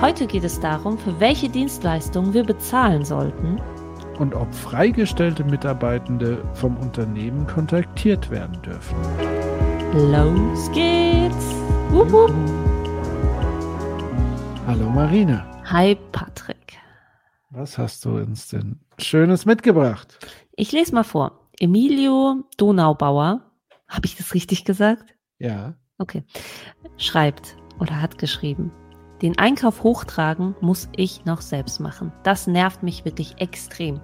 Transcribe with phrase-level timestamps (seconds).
[0.00, 3.60] Heute geht es darum, für welche Dienstleistungen wir bezahlen sollten
[4.20, 8.96] und ob freigestellte Mitarbeitende vom Unternehmen kontaktiert werden dürfen.
[10.12, 11.52] Los geht's!
[11.90, 12.32] Wupp, wupp.
[14.68, 15.44] Hallo Marina.
[15.64, 16.78] Hi Patrick.
[17.50, 20.16] Was hast du uns denn Schönes mitgebracht?
[20.54, 21.48] Ich lese mal vor.
[21.58, 23.50] Emilio Donaubauer,
[23.88, 25.16] habe ich das richtig gesagt?
[25.40, 25.74] Ja.
[25.98, 26.22] Okay.
[26.98, 28.70] Schreibt oder hat geschrieben.
[29.22, 32.12] Den Einkauf hochtragen muss ich noch selbst machen.
[32.22, 34.00] Das nervt mich wirklich extrem.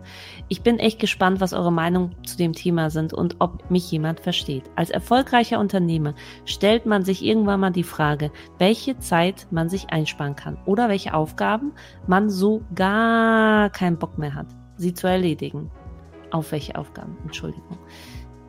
[0.49, 4.19] Ich bin echt gespannt, was eure Meinung zu dem Thema sind und ob mich jemand
[4.19, 4.65] versteht.
[4.75, 6.15] Als erfolgreicher Unternehmer
[6.47, 11.15] stellt man sich irgendwann mal die Frage, welche Zeit man sich einsparen kann oder welche
[11.15, 11.73] Aufgaben
[12.09, 15.71] man so gar keinen Bock mehr hat, sie zu erledigen.
[16.33, 17.79] Auf welche Aufgaben, Entschuldigung.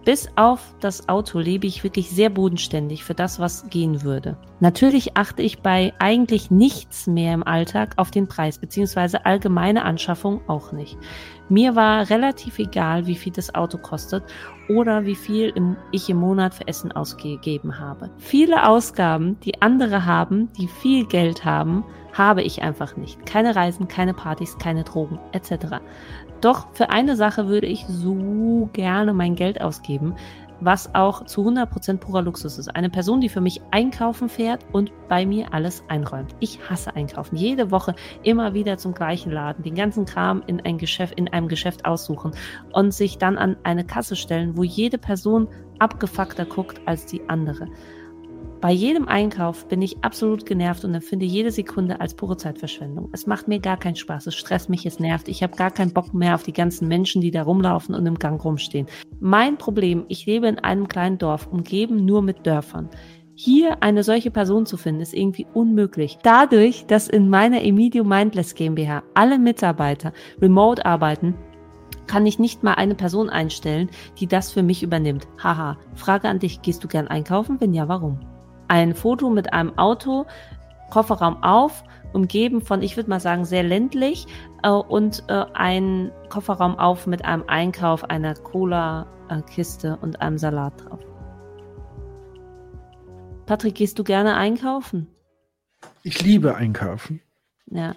[0.06, 4.38] Bis auf das Auto lebe ich wirklich sehr bodenständig für das, was gehen würde.
[4.60, 10.48] Natürlich achte ich bei eigentlich nichts mehr im Alltag auf den Preis, beziehungsweise allgemeine Anschaffung
[10.48, 10.96] auch nicht.
[11.50, 14.24] Mir war relativ egal, wie viel das Auto kostet
[14.70, 15.54] oder wie viel
[15.92, 18.12] ich im Monat für Essen ausgegeben habe.
[18.18, 23.26] Viele Ausgaben, die andere haben, die viel Geld haben, habe ich einfach nicht.
[23.26, 25.82] Keine Reisen, keine Partys, keine Drogen etc.
[26.42, 30.16] Doch für eine Sache würde ich so gerne mein Geld ausgeben,
[30.62, 32.76] was auch zu 100% purer Luxus ist.
[32.76, 36.36] Eine Person, die für mich einkaufen fährt und bei mir alles einräumt.
[36.40, 37.36] Ich hasse einkaufen.
[37.36, 41.48] Jede Woche immer wieder zum gleichen Laden, den ganzen Kram in ein Geschäft, in einem
[41.48, 42.32] Geschäft aussuchen
[42.72, 45.48] und sich dann an eine Kasse stellen, wo jede Person
[45.80, 47.68] abgefuckter guckt als die andere.
[48.62, 53.10] Bei jedem Einkauf bin ich absolut genervt und empfinde jede Sekunde als pure Zeitverschwendung.
[53.12, 55.28] Es macht mir gar keinen Spaß, es stresst mich, es nervt.
[55.28, 58.18] Ich habe gar keinen Bock mehr auf die ganzen Menschen, die da rumlaufen und im
[58.18, 58.88] Gang rumstehen.
[59.20, 62.90] Mein Problem, ich lebe in einem kleinen Dorf, umgeben nur mit Dörfern.
[63.36, 66.18] Hier eine solche Person zu finden, ist irgendwie unmöglich.
[66.24, 71.36] Dadurch, dass in meiner Emilio Mindless GmbH alle Mitarbeiter remote arbeiten,
[72.08, 73.90] kann ich nicht mal eine Person einstellen,
[74.20, 75.28] die das für mich übernimmt.
[75.44, 75.78] Haha.
[75.96, 77.60] Frage an dich, gehst du gern einkaufen?
[77.60, 78.20] Wenn ja, warum?
[78.68, 80.26] Ein Foto mit einem Auto,
[80.92, 81.84] Kofferraum auf,
[82.14, 84.26] umgeben von, ich würde mal sagen, sehr ländlich
[84.64, 91.00] äh, und äh, ein Kofferraum auf mit einem Einkauf, einer Cola-Kiste und einem Salat drauf.
[93.46, 95.08] Patrick, gehst du gerne einkaufen?
[96.04, 97.22] Ich liebe einkaufen.
[97.68, 97.96] Ja.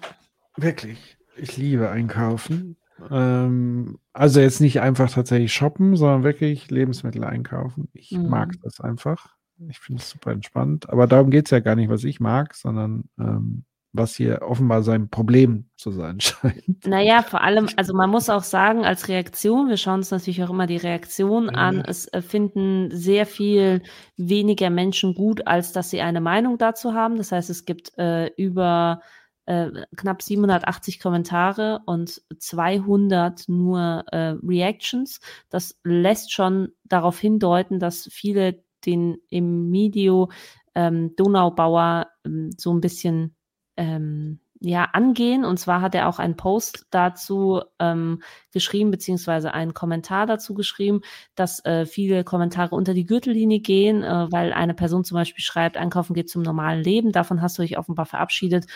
[0.57, 1.17] Wirklich.
[1.37, 2.77] Ich liebe einkaufen.
[3.11, 7.89] Ähm, also jetzt nicht einfach tatsächlich shoppen, sondern wirklich Lebensmittel einkaufen.
[7.93, 8.29] Ich mhm.
[8.29, 9.37] mag das einfach.
[9.69, 10.89] Ich finde es super entspannt.
[10.91, 14.83] Aber darum geht es ja gar nicht, was ich mag, sondern ähm, was hier offenbar
[14.83, 16.87] sein Problem zu sein scheint.
[16.87, 20.51] Naja, vor allem, also man muss auch sagen, als Reaktion, wir schauen uns natürlich auch
[20.51, 21.53] immer die Reaktion ja.
[21.53, 23.83] an, es äh, finden sehr viel
[24.17, 27.17] weniger Menschen gut, als dass sie eine Meinung dazu haben.
[27.17, 29.01] Das heißt, es gibt äh, über
[29.47, 35.21] äh, knapp 780 Kommentare und 200 nur äh, Reactions.
[35.49, 40.31] Das lässt schon darauf hindeuten, dass viele den im Medio
[40.75, 43.35] ähm, Donaubauer ähm, so ein bisschen
[43.77, 45.45] ähm, ja, angehen.
[45.45, 48.23] Und zwar hat er auch einen Post dazu ähm,
[48.53, 51.01] geschrieben, beziehungsweise einen Kommentar dazu geschrieben,
[51.35, 55.77] dass äh, viele Kommentare unter die Gürtellinie gehen, äh, weil eine Person zum Beispiel schreibt,
[55.77, 58.67] Einkaufen geht zum normalen Leben, davon hast du dich offenbar verabschiedet,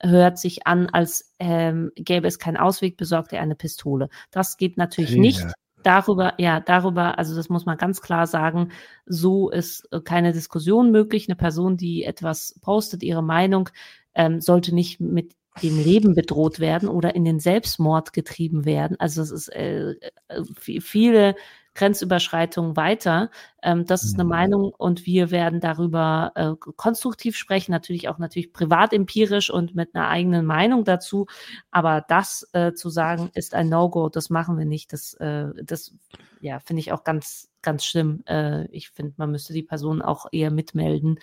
[0.00, 4.08] hört sich an, als ähm, gäbe es keinen Ausweg, besorgt er eine Pistole.
[4.30, 5.20] Das geht natürlich ja.
[5.20, 5.46] nicht
[5.82, 8.70] darüber, ja, darüber, also das muss man ganz klar sagen,
[9.06, 11.28] so ist äh, keine Diskussion möglich.
[11.28, 13.68] Eine Person, die etwas postet, ihre Meinung,
[14.14, 18.98] ähm, sollte nicht mit dem Leben bedroht werden oder in den Selbstmord getrieben werden.
[18.98, 20.42] Also es ist äh, äh
[20.80, 21.34] viele
[21.74, 23.30] Grenzüberschreitung weiter.
[23.62, 24.30] Ähm, das ist eine mhm.
[24.30, 29.94] Meinung und wir werden darüber äh, konstruktiv sprechen, natürlich auch natürlich privat empirisch und mit
[29.94, 31.26] einer eigenen Meinung dazu.
[31.70, 34.92] Aber das äh, zu sagen, ist ein No-Go, das machen wir nicht.
[34.92, 35.94] Das, äh, das
[36.40, 38.22] ja, finde ich auch ganz, ganz schlimm.
[38.26, 41.20] Äh, ich finde, man müsste die Person auch eher mitmelden.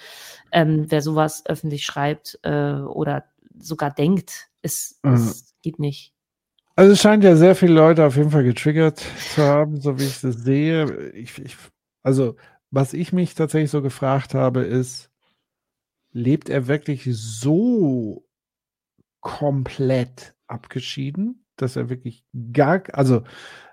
[0.51, 3.25] Ähm, wer sowas öffentlich schreibt äh, oder
[3.59, 5.13] sogar denkt, es, mhm.
[5.13, 6.13] es geht nicht.
[6.79, 10.05] Also es scheint ja sehr viele Leute auf jeden Fall getriggert zu haben, so wie
[10.05, 11.09] ich das sehe.
[11.09, 11.57] Ich, ich,
[12.03, 12.37] also
[12.71, 15.11] was ich mich tatsächlich so gefragt habe, ist,
[16.13, 18.25] lebt er wirklich so
[19.19, 22.23] komplett abgeschieden, dass er wirklich
[22.53, 23.23] gar, also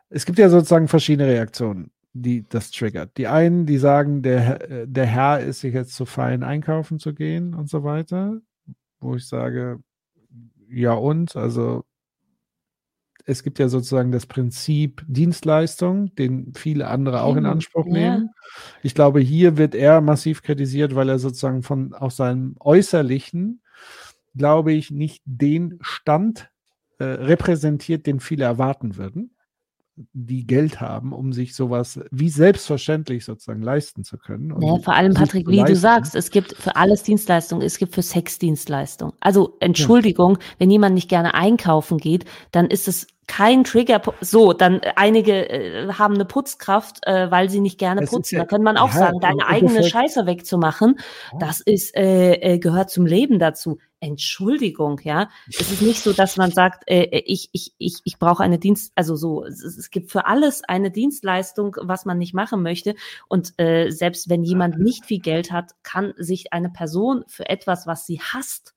[0.08, 3.16] es gibt ja sozusagen verschiedene Reaktionen, die das triggert.
[3.18, 7.54] Die einen, die sagen, der, der Herr ist sich jetzt zu fein einkaufen zu gehen
[7.54, 8.40] und so weiter,
[8.98, 9.78] wo ich sage,
[10.68, 11.84] ja und, also
[13.26, 17.92] es gibt ja sozusagen das Prinzip Dienstleistung, den viele andere auch in Anspruch ja.
[17.92, 18.30] nehmen.
[18.82, 23.60] Ich glaube, hier wird er massiv kritisiert, weil er sozusagen von aus seinem Äußerlichen,
[24.36, 26.50] glaube ich, nicht den Stand
[26.98, 29.32] äh, repräsentiert, den viele erwarten würden
[30.12, 34.54] die Geld haben, um sich sowas wie selbstverständlich sozusagen leisten zu können.
[34.60, 38.02] Ja, vor allem, Patrick, wie du sagst, es gibt für alles Dienstleistungen, es gibt für
[38.02, 39.14] Sex Dienstleistungen.
[39.20, 40.46] Also Entschuldigung, ja.
[40.58, 44.00] wenn jemand nicht gerne einkaufen geht, dann ist es kein Trigger.
[44.20, 48.36] So, dann äh, einige äh, haben eine Putzkraft, äh, weil sie nicht gerne es putzen.
[48.36, 50.98] Ja, da könnte man auch ja, sagen, deine eigene Scheiße wegzumachen,
[51.38, 53.78] das ist äh, äh, gehört zum Leben dazu.
[53.98, 55.30] Entschuldigung, ja.
[55.48, 58.58] Es ist nicht so, dass man sagt, äh, äh, ich, ich, ich, ich brauche eine
[58.58, 62.94] Dienst, also so, es, es, gibt für alles eine Dienstleistung, was man nicht machen möchte.
[63.28, 67.86] Und äh, selbst wenn jemand nicht viel Geld hat, kann sich eine Person für etwas,
[67.86, 68.75] was sie hasst,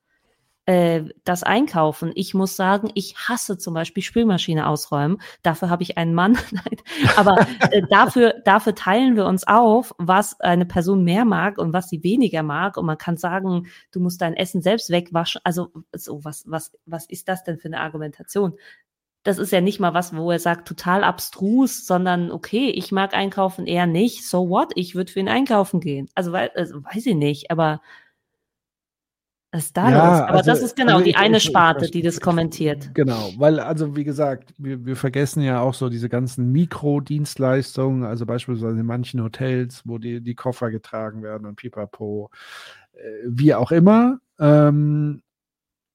[0.70, 2.12] äh, das einkaufen.
[2.14, 5.20] Ich muss sagen, ich hasse zum Beispiel Spülmaschine ausräumen.
[5.42, 6.38] Dafür habe ich einen Mann.
[7.18, 11.90] Aber äh, dafür, dafür teilen wir uns auf, was eine Person mehr mag und was
[11.90, 12.78] sie weniger mag.
[12.78, 15.42] Und man kann sagen, du musst dein Essen selbst wegwaschen.
[15.44, 18.54] Also so was, was, was ist das denn für eine Argumentation?
[19.24, 23.14] das ist ja nicht mal was, wo er sagt, total abstrus, sondern okay, ich mag
[23.14, 24.26] einkaufen eher nicht.
[24.26, 24.72] So what?
[24.76, 26.10] Ich würde für ihn einkaufen gehen.
[26.16, 27.82] Also, also weiß ich nicht, aber
[29.74, 30.22] da ja, los?
[30.22, 32.94] Aber also, das ist genau also die ich, eine Sparte, ich, die das kommentiert.
[32.94, 38.26] Genau, weil, also wie gesagt, wir, wir vergessen ja auch so diese ganzen Mikrodienstleistungen, also
[38.26, 42.30] beispielsweise in manchen Hotels, wo die, die Koffer getragen werden und pipapo,
[42.94, 44.20] äh, wie auch immer.
[44.40, 45.22] Ähm,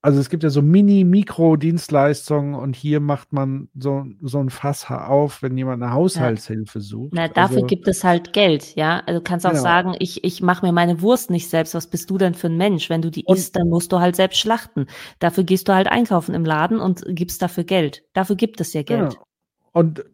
[0.04, 5.40] also es gibt ja so Mini-Mikro-Dienstleistungen und hier macht man so, so ein Fass auf,
[5.40, 7.12] wenn jemand eine Haushaltshilfe sucht.
[7.14, 9.02] Na, dafür also, gibt es halt Geld, ja.
[9.06, 9.62] Also du kannst auch genau.
[9.62, 11.74] sagen, ich, ich mache mir meine Wurst nicht selbst.
[11.74, 12.90] Was bist du denn für ein Mensch?
[12.90, 14.88] Wenn du die und, isst, dann musst du halt selbst schlachten.
[15.20, 18.02] Dafür gehst du halt einkaufen im Laden und gibst dafür Geld.
[18.12, 19.12] Dafür gibt es ja Geld.
[19.12, 19.24] Genau.
[19.72, 20.04] Und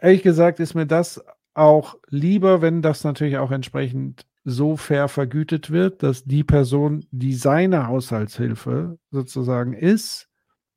[0.00, 1.24] ehrlich gesagt ist mir das
[1.54, 7.34] auch lieber, wenn das natürlich auch entsprechend so fair vergütet wird, dass die Person, die
[7.34, 10.30] seine Haushaltshilfe sozusagen ist,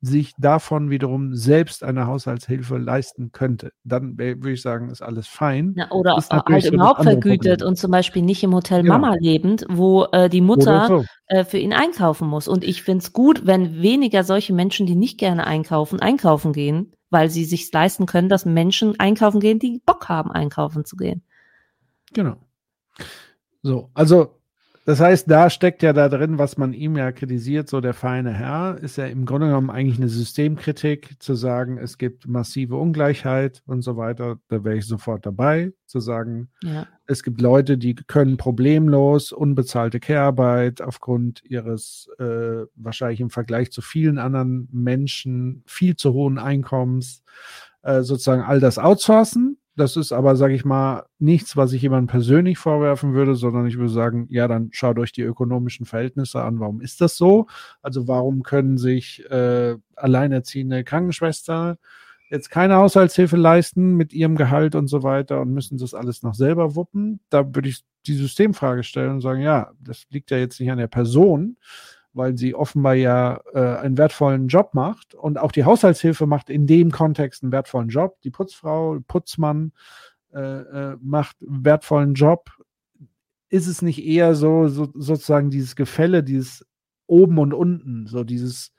[0.04, 3.72] sich davon wiederum selbst eine Haushaltshilfe leisten könnte.
[3.84, 5.74] Dann würde ich sagen, ist alles fein.
[5.76, 7.68] Ja, oder halt überhaupt vergütet Problem.
[7.68, 8.98] und zum Beispiel nicht im Hotel genau.
[8.98, 11.04] Mama lebend, wo äh, die Mutter so.
[11.26, 12.48] äh, für ihn einkaufen muss.
[12.48, 16.92] Und ich finde es gut, wenn weniger solche Menschen, die nicht gerne einkaufen, einkaufen gehen,
[17.08, 21.22] weil sie sich leisten können, dass Menschen einkaufen gehen, die Bock haben, einkaufen zu gehen.
[22.12, 22.36] Genau.
[23.64, 24.38] So, also
[24.86, 28.34] das heißt, da steckt ja da drin, was man ihm ja kritisiert, so der feine
[28.34, 33.62] Herr, ist ja im Grunde genommen eigentlich eine Systemkritik, zu sagen, es gibt massive Ungleichheit
[33.64, 34.38] und so weiter.
[34.48, 36.86] Da wäre ich sofort dabei, zu sagen, ja.
[37.06, 43.80] es gibt Leute, die können problemlos unbezahlte Care-Arbeit aufgrund ihres äh, wahrscheinlich im Vergleich zu
[43.80, 47.22] vielen anderen Menschen viel zu hohen Einkommens
[47.82, 52.06] äh, sozusagen all das outsourcen das ist aber, sage ich mal, nichts, was ich jemandem
[52.06, 56.60] persönlich vorwerfen würde, sondern ich würde sagen, ja, dann schaut euch die ökonomischen Verhältnisse an.
[56.60, 57.46] Warum ist das so?
[57.82, 61.78] Also warum können sich äh, alleinerziehende Krankenschwester
[62.30, 66.34] jetzt keine Haushaltshilfe leisten mit ihrem Gehalt und so weiter und müssen das alles noch
[66.34, 67.20] selber wuppen?
[67.28, 70.78] Da würde ich die Systemfrage stellen und sagen, ja, das liegt ja jetzt nicht an
[70.78, 71.56] der Person,
[72.14, 76.66] weil sie offenbar ja äh, einen wertvollen Job macht und auch die Haushaltshilfe macht in
[76.66, 78.20] dem Kontext einen wertvollen Job.
[78.22, 79.72] Die Putzfrau, Putzmann
[80.32, 82.50] äh, äh, macht einen wertvollen Job.
[83.48, 86.64] Ist es nicht eher so, so sozusagen dieses Gefälle, dieses
[87.06, 88.72] oben und unten, so dieses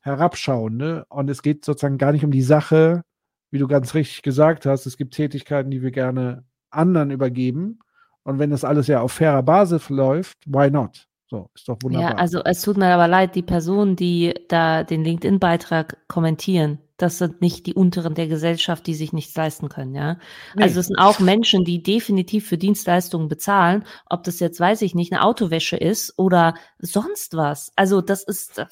[0.00, 1.06] Herabschauen, ne?
[1.08, 3.02] Und es geht sozusagen gar nicht um die Sache,
[3.50, 4.84] wie du ganz richtig gesagt hast.
[4.86, 7.78] Es gibt Tätigkeiten, die wir gerne anderen übergeben.
[8.22, 11.08] Und wenn das alles ja auf fairer Basis läuft, why not?
[11.34, 12.10] So, ist doch wunderbar.
[12.10, 17.18] Ja, also es tut mir aber leid, die Personen, die da den LinkedIn-Beitrag kommentieren, das
[17.18, 20.18] sind nicht die unteren der Gesellschaft, die sich nichts leisten können, ja.
[20.54, 20.62] Nee.
[20.62, 24.94] Also es sind auch Menschen, die definitiv für Dienstleistungen bezahlen, ob das jetzt, weiß ich
[24.94, 27.72] nicht, eine Autowäsche ist oder sonst was.
[27.74, 28.64] Also das ist,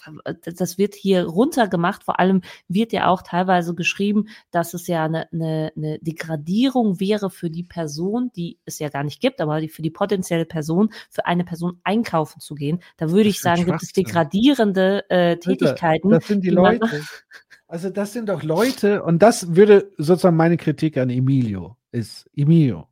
[0.44, 2.04] das wird hier runtergemacht.
[2.04, 7.28] Vor allem wird ja auch teilweise geschrieben, dass es ja eine, eine, eine Degradierung wäre
[7.28, 11.26] für die Person, die es ja gar nicht gibt, aber für die potenzielle Person, für
[11.26, 12.80] eine Person einkaufen zu gehen.
[12.96, 16.10] Da würde ich sagen, gibt es degradierende äh, Tätigkeiten.
[16.10, 16.88] Das sind die, die Leute.
[17.72, 22.86] Also das sind doch Leute, und das würde sozusagen meine Kritik an Emilio ist, Emilio,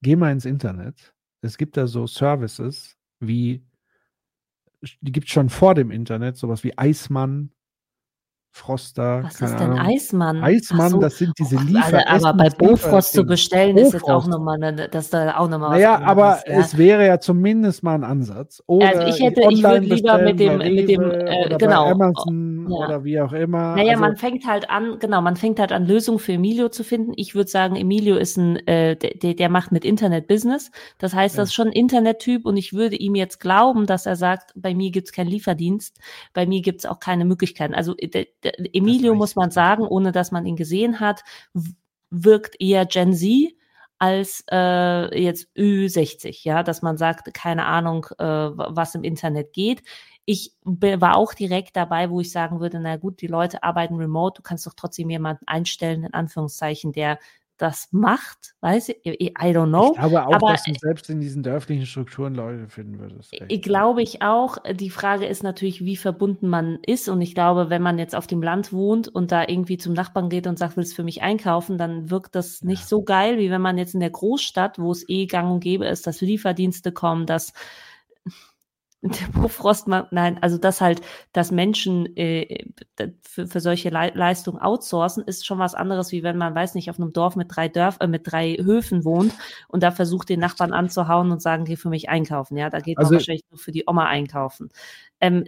[0.00, 1.14] geh mal ins Internet.
[1.42, 3.62] Es gibt da so Services wie,
[5.02, 7.50] die gibt es schon vor dem Internet, sowas wie Eismann
[8.50, 9.22] Froster.
[9.22, 9.78] Was ist denn Ahnung.
[9.78, 10.42] Eismann?
[10.42, 10.98] Eismann, so.
[10.98, 12.08] das sind diese oh, Liefer.
[12.08, 13.94] Also, aber bei Bofrost zu bestellen Bofrost.
[13.94, 16.58] ist jetzt auch nochmal, eine, dass da auch nochmal was Naja, aber ja.
[16.58, 18.62] es wäre ja zumindest mal ein Ansatz.
[18.66, 21.86] Oder also ich hätte, ich würde lieber mit dem, mit dem, äh, genau.
[21.86, 22.76] Amazon ja.
[22.76, 23.76] oder wie auch immer.
[23.76, 26.82] Naja, also, man fängt halt an, genau, man fängt halt an, Lösungen für Emilio zu
[26.82, 27.12] finden.
[27.16, 30.72] Ich würde sagen, Emilio ist ein, äh, der, der macht mit Internet Business.
[30.98, 31.42] Das heißt, ja.
[31.42, 34.74] das ist schon ein Internettyp und ich würde ihm jetzt glauben, dass er sagt, bei
[34.74, 35.98] mir gibt's keinen Lieferdienst,
[36.34, 37.74] bei mir gibt's auch keine Möglichkeiten.
[37.74, 41.22] Also der, der, Emilio muss man sagen, ohne dass man ihn gesehen hat,
[42.10, 43.52] wirkt eher Gen Z
[43.98, 49.82] als äh, jetzt Ü60, ja, dass man sagt, keine Ahnung, äh, was im Internet geht.
[50.24, 54.36] Ich war auch direkt dabei, wo ich sagen würde, na gut, die Leute arbeiten remote,
[54.36, 57.18] du kannst doch trotzdem jemanden einstellen, in Anführungszeichen, der
[57.58, 59.92] das macht, weiß ich, I don't know.
[59.92, 63.36] Ich glaube auch, aber, dass du selbst in diesen dörflichen Strukturen Leute finden würdest.
[63.48, 64.58] Ich glaube ich auch.
[64.72, 67.08] Die Frage ist natürlich, wie verbunden man ist.
[67.08, 70.28] Und ich glaube, wenn man jetzt auf dem Land wohnt und da irgendwie zum Nachbarn
[70.28, 72.86] geht und sagt, willst du für mich einkaufen, dann wirkt das nicht ja.
[72.86, 75.86] so geil, wie wenn man jetzt in der Großstadt, wo es eh gang und gäbe
[75.86, 77.52] ist, dass Lieferdienste kommen, dass
[79.02, 81.00] der Bofrost, nein, also das halt,
[81.32, 82.64] dass Menschen äh,
[83.22, 86.90] für, für solche Le Leistungen outsourcen, ist schon was anderes, wie wenn man, weiß nicht,
[86.90, 89.32] auf einem Dorf mit drei Dörf, äh, mit drei Höfen wohnt
[89.68, 92.56] und da versucht, den Nachbarn anzuhauen und sagen, geh für mich einkaufen.
[92.56, 94.68] Ja, da geht also, man wahrscheinlich nur für die Oma einkaufen.
[95.20, 95.44] Ähm,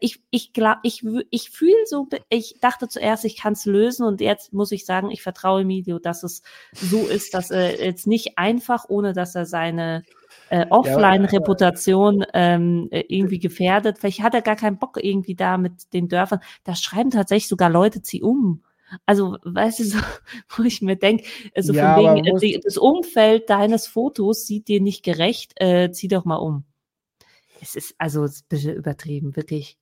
[0.00, 4.20] ich ich glaube, ich, ich fühle so, ich dachte zuerst, ich kann es lösen und
[4.20, 6.42] jetzt muss ich sagen, ich vertraue Emilio, dass es
[6.72, 10.02] so ist, dass er jetzt nicht einfach, ohne dass er seine
[10.50, 13.98] äh, Offline-Reputation ähm, äh, irgendwie gefährdet.
[13.98, 16.40] Vielleicht hat er gar keinen Bock irgendwie da mit den Dörfern.
[16.64, 18.62] Da schreiben tatsächlich sogar Leute, zieh um.
[19.06, 19.98] Also, weißt du, so,
[20.56, 24.68] wo ich mir denke, äh, so ja, von wegen, äh, das Umfeld deines Fotos sieht
[24.68, 26.64] dir nicht gerecht, äh, zieh doch mal um.
[27.62, 29.78] Es ist also ein bisschen übertrieben, wirklich.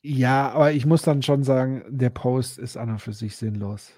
[0.00, 3.92] Ja, aber ich muss dann schon sagen, der Post ist an und für sich sinnlos.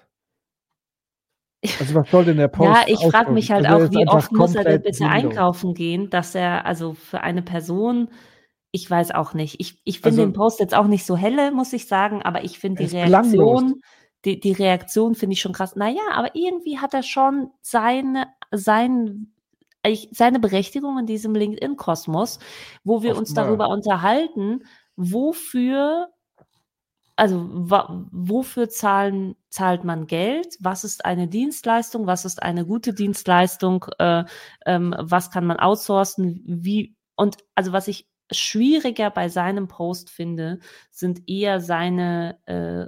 [1.79, 2.69] Also was soll denn der Post?
[2.69, 5.15] Ja, ich frage mich halt also auch, wie oft muss er denn bitte sinnlos.
[5.15, 8.09] einkaufen gehen, dass er, also für eine Person,
[8.71, 9.59] ich weiß auch nicht.
[9.59, 12.43] Ich, ich finde also, den Post jetzt auch nicht so helle, muss ich sagen, aber
[12.43, 13.81] ich finde die Reaktion,
[14.25, 15.75] die, die Reaktion finde ich schon krass.
[15.75, 19.33] Naja, aber irgendwie hat er schon seine, sein,
[20.11, 22.39] seine Berechtigung in diesem LinkedIn-Kosmos,
[22.83, 24.63] wo wir uns darüber unterhalten,
[24.95, 26.09] wofür
[27.17, 30.55] also wofür zahlen, zahlt man Geld?
[30.59, 32.05] Was ist eine Dienstleistung?
[32.05, 33.85] Was ist eine gute Dienstleistung?
[33.97, 34.23] Äh,
[34.67, 36.43] ähm, was kann man outsourcen?
[36.45, 40.59] Wie und also was ich schwieriger bei seinem Post finde,
[40.91, 42.85] sind eher seine äh,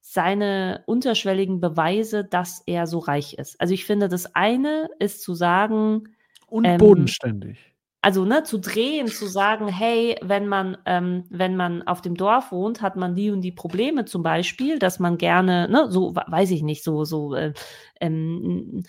[0.00, 3.58] seine unterschwelligen Beweise, dass er so reich ist.
[3.60, 6.14] Also ich finde, das eine ist zu sagen
[6.46, 7.67] und ähm, bodenständig
[8.02, 12.52] also ne, zu drehen, zu sagen, hey, wenn man, ähm, wenn man auf dem Dorf
[12.52, 16.50] wohnt, hat man die und die Probleme zum Beispiel, dass man gerne, ne, so weiß
[16.52, 17.52] ich nicht, so, so äh,
[18.00, 18.88] ähm, äh,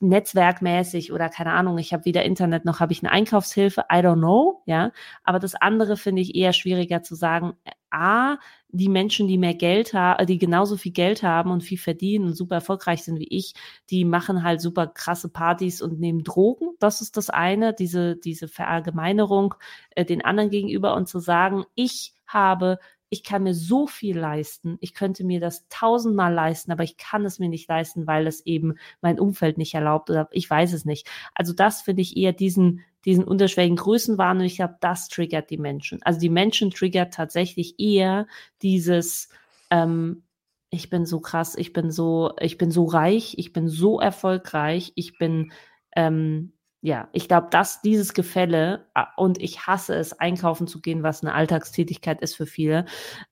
[0.00, 4.18] netzwerkmäßig oder keine Ahnung, ich habe weder Internet noch habe ich eine Einkaufshilfe, I don't
[4.18, 4.92] know, ja.
[5.22, 7.54] Aber das andere finde ich eher schwieriger zu sagen,
[7.90, 12.26] A, die Menschen, die mehr Geld haben, die genauso viel Geld haben und viel verdienen
[12.26, 13.54] und super erfolgreich sind wie ich,
[13.90, 16.70] die machen halt super krasse Partys und nehmen Drogen.
[16.80, 19.54] Das ist das eine, diese, diese Verallgemeinerung
[19.90, 22.78] äh, den anderen gegenüber und zu sagen, ich habe
[23.14, 27.24] ich kann mir so viel leisten, ich könnte mir das tausendmal leisten, aber ich kann
[27.24, 30.84] es mir nicht leisten, weil es eben mein Umfeld nicht erlaubt oder ich weiß es
[30.84, 31.08] nicht.
[31.32, 35.58] Also das finde ich eher diesen, diesen unterschwelligen Größenwahn und ich glaube, das triggert die
[35.58, 36.02] Menschen.
[36.02, 38.26] Also die Menschen triggert tatsächlich eher
[38.62, 39.28] dieses,
[39.70, 40.24] ähm,
[40.70, 44.90] ich bin so krass, ich bin so, ich bin so reich, ich bin so erfolgreich,
[44.96, 45.52] ich bin
[45.94, 46.53] ähm,
[46.84, 48.84] ja, ich glaube, dass dieses Gefälle
[49.16, 52.84] und ich hasse es, einkaufen zu gehen, was eine Alltagstätigkeit ist für viele.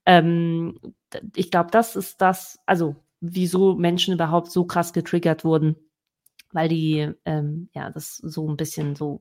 [0.07, 0.79] Ähm,
[1.37, 5.77] ich glaube, das ist das, also wieso Menschen überhaupt so krass getriggert wurden,
[6.53, 9.21] weil die, ähm, ja, das so ein bisschen so,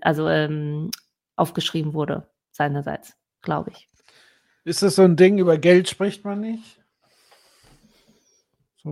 [0.00, 0.90] also ähm,
[1.36, 3.86] aufgeschrieben wurde seinerseits, glaube ich.
[4.64, 6.77] Ist das so ein Ding, über Geld spricht man nicht?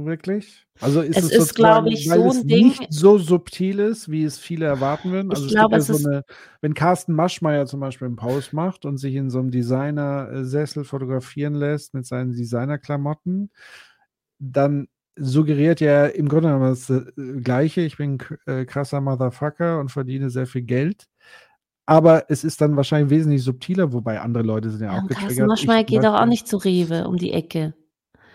[0.05, 0.67] Wirklich?
[0.81, 2.69] Also ist es, es ist, glaube ich, so ein Ding.
[2.69, 5.31] Nicht so subtil ist, wie es viele erwarten würden.
[5.31, 6.23] Also ich glaube, es ja so eine,
[6.61, 11.55] wenn Carsten Maschmeyer zum Beispiel einen Post macht und sich in so einem Designer-Sessel fotografieren
[11.55, 13.51] lässt mit seinen Designer-Klamotten,
[14.39, 17.03] dann suggeriert er im Grunde genommen das äh,
[17.41, 17.81] Gleiche.
[17.81, 21.07] Ich bin äh, krasser Motherfucker und verdiene sehr viel Geld.
[21.87, 25.29] Aber es ist dann wahrscheinlich wesentlich subtiler, wobei andere Leute sind ja, ja auch getriggert.
[25.29, 27.75] Carsten Maschmeyer geht doch auch nicht zu Rewe um die Ecke.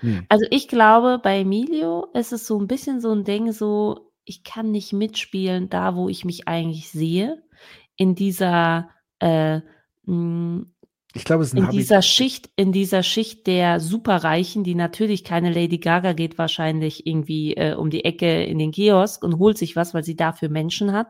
[0.02, 0.28] Nee.
[0.30, 4.44] Also ich glaube, bei Emilio ist es so ein bisschen so ein Ding, so, ich
[4.44, 7.44] kann nicht mitspielen, da wo ich mich eigentlich sehe,
[7.98, 8.90] in dieser,
[9.20, 9.62] äh,
[10.06, 10.66] mh,
[11.14, 11.90] Ich glaube, es ist ein in Habitus.
[11.90, 17.54] dieser Schicht, in dieser Schicht der Superreichen, die natürlich keine Lady Gaga geht wahrscheinlich irgendwie
[17.56, 20.94] äh, um die Ecke in den Kiosk und holt sich was, weil sie dafür Menschen
[20.94, 21.10] hat.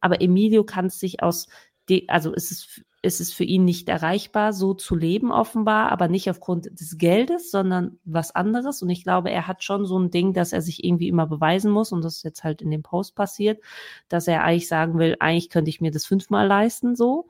[0.00, 1.46] Aber Emilio kann es sich aus,
[1.90, 6.30] de, also es, ist es für ihn nicht erreichbar, so zu leben offenbar, aber nicht
[6.30, 8.80] aufgrund des Geldes, sondern was anderes.
[8.80, 11.72] Und ich glaube, er hat schon so ein Ding, dass er sich irgendwie immer beweisen
[11.72, 13.60] muss und das ist jetzt halt in dem Post passiert,
[14.08, 17.26] dass er eigentlich sagen will, eigentlich könnte ich mir das fünfmal leisten, so.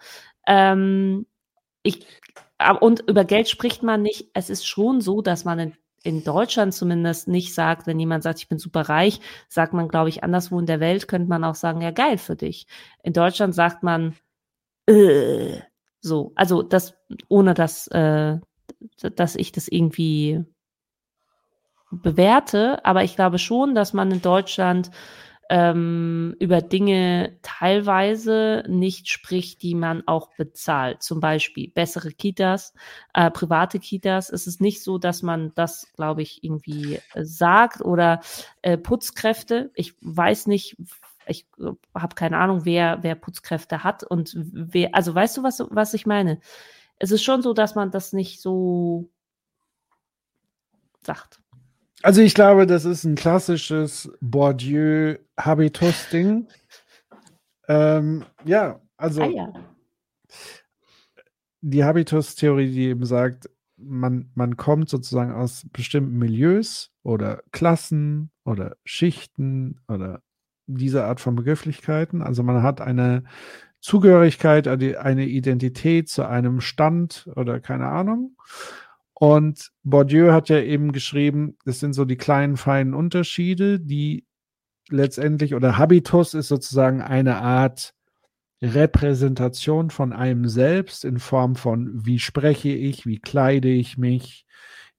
[0.46, 1.26] Ähm,
[1.82, 2.06] ich,
[2.80, 4.28] und über Geld spricht man nicht.
[4.34, 8.40] Es ist schon so, dass man in, in Deutschland zumindest nicht sagt, wenn jemand sagt,
[8.40, 11.54] ich bin super reich, sagt man, glaube ich, anderswo in der Welt könnte man auch
[11.54, 12.66] sagen, ja, geil für dich.
[13.02, 14.14] In Deutschland sagt man,
[14.86, 15.60] äh,
[16.00, 16.94] so, also das,
[17.28, 18.38] ohne dass, äh,
[19.14, 20.44] dass ich das irgendwie
[21.90, 24.90] bewerte, aber ich glaube schon, dass man in Deutschland
[25.50, 31.02] ähm, über Dinge teilweise nicht spricht, die man auch bezahlt.
[31.02, 32.72] Zum Beispiel bessere Kitas,
[33.12, 34.30] äh, private Kitas.
[34.30, 38.20] Es ist nicht so, dass man das, glaube ich, irgendwie äh, sagt oder
[38.62, 39.70] äh, Putzkräfte.
[39.74, 40.76] Ich weiß nicht,
[41.26, 45.62] ich äh, habe keine Ahnung, wer, wer Putzkräfte hat und wer, also weißt du, was,
[45.70, 46.40] was ich meine?
[46.98, 49.10] Es ist schon so, dass man das nicht so
[51.02, 51.42] sagt.
[52.02, 56.48] Also ich glaube, das ist ein klassisches Bourdieu-Habitus-Ding.
[57.68, 59.52] Ähm, ja, also Ah ja.
[61.60, 68.76] die Habitus-Theorie, die eben sagt, man, man kommt sozusagen aus bestimmten Milieus oder Klassen oder
[68.84, 70.22] Schichten oder
[70.66, 72.22] diese Art von Begrifflichkeiten.
[72.22, 73.24] Also man hat eine
[73.80, 78.36] Zugehörigkeit, eine eine Identität zu einem Stand oder keine Ahnung.
[79.14, 84.26] Und Bourdieu hat ja eben geschrieben, das sind so die kleinen, feinen Unterschiede, die
[84.88, 87.94] letztendlich, oder Habitus ist sozusagen eine Art
[88.62, 94.46] Repräsentation von einem selbst in Form von, wie spreche ich, wie kleide ich mich,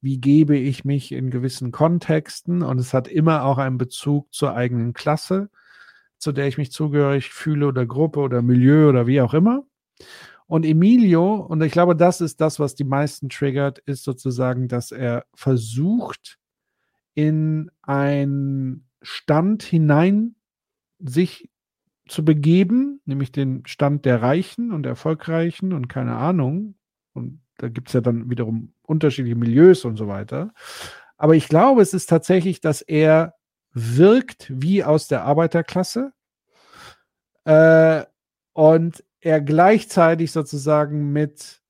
[0.03, 2.61] wie gebe ich mich in gewissen Kontexten.
[2.61, 5.49] Und es hat immer auch einen Bezug zur eigenen Klasse,
[6.17, 9.65] zu der ich mich zugehörig fühle oder Gruppe oder Milieu oder wie auch immer.
[10.45, 14.91] Und Emilio, und ich glaube, das ist das, was die meisten triggert, ist sozusagen, dass
[14.91, 16.37] er versucht,
[17.15, 20.35] in einen Stand hinein
[20.99, 21.49] sich
[22.09, 26.75] zu begeben, nämlich den Stand der Reichen und Erfolgreichen und keine Ahnung.
[27.13, 30.53] Und da gibt es ja dann wiederum unterschiedliche Milieus und so weiter.
[31.17, 33.35] Aber ich glaube, es ist tatsächlich, dass er
[33.73, 36.13] wirkt wie aus der Arbeiterklasse
[37.45, 38.03] äh,
[38.53, 41.61] und er gleichzeitig sozusagen mit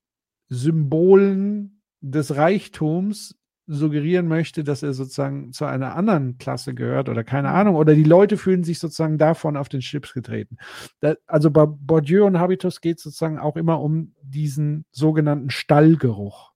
[0.50, 7.49] Symbolen des Reichtums suggerieren möchte, dass er sozusagen zu einer anderen Klasse gehört oder keine
[7.49, 10.58] Ahnung, oder die Leute fühlen sich sozusagen davon auf den Chips getreten.
[10.99, 16.52] Da, also bei Bourdieu und Habitus geht es sozusagen auch immer um diesen sogenannten Stallgeruch.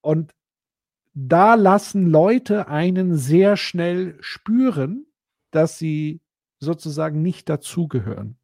[0.00, 0.32] Und
[1.14, 5.06] da lassen Leute einen sehr schnell spüren,
[5.50, 6.22] dass sie
[6.58, 8.38] sozusagen nicht dazugehören.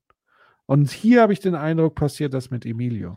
[0.66, 3.16] Und hier habe ich den Eindruck, passiert das mit Emilio.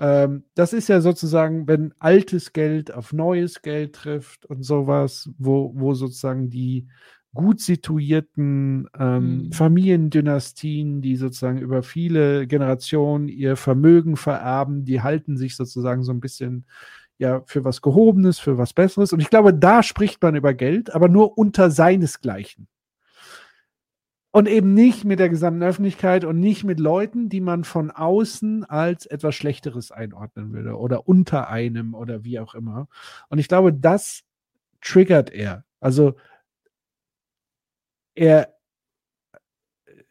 [0.00, 5.72] Ähm, das ist ja sozusagen, wenn altes Geld auf neues Geld trifft und sowas, wo,
[5.74, 6.88] wo sozusagen die
[7.34, 9.52] gut situierten ähm, Mhm.
[9.52, 16.20] Familiendynastien, die sozusagen über viele Generationen ihr Vermögen vererben, die halten sich sozusagen so ein
[16.20, 16.64] bisschen
[17.18, 19.12] ja für was Gehobenes, für was Besseres.
[19.12, 22.68] Und ich glaube, da spricht man über Geld, aber nur unter seinesgleichen.
[24.34, 28.64] Und eben nicht mit der gesamten Öffentlichkeit und nicht mit Leuten, die man von außen
[28.64, 32.88] als etwas Schlechteres einordnen würde oder unter einem oder wie auch immer.
[33.28, 34.24] Und ich glaube, das
[34.80, 35.64] triggert er.
[35.78, 36.16] Also
[38.16, 38.56] er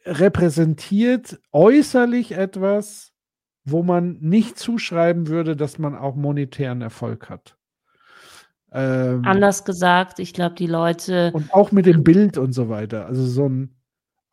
[0.05, 3.11] repräsentiert äußerlich etwas,
[3.65, 7.57] wo man nicht zuschreiben würde, dass man auch monetären Erfolg hat.
[8.71, 11.31] Ähm, Anders gesagt, ich glaube, die Leute.
[11.33, 13.05] und auch mit dem Bild und so weiter.
[13.05, 13.75] Also so ein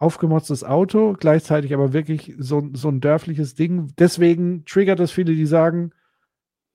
[0.00, 3.92] aufgemotztes Auto, gleichzeitig aber wirklich so, so ein dörfliches Ding.
[3.98, 5.92] Deswegen triggert das viele, die sagen,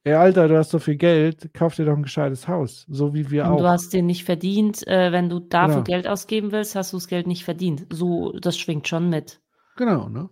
[0.03, 2.85] ey Alter, du hast so viel Geld, kauf dir doch ein gescheites Haus.
[2.87, 3.57] So wie wir Und auch.
[3.57, 4.87] du hast den nicht verdient.
[4.87, 5.83] Äh, wenn du dafür Genau.
[5.83, 7.87] Geld ausgeben willst, hast du das Geld nicht verdient.
[7.91, 9.41] So, das schwingt schon mit.
[9.75, 10.29] genau, ne?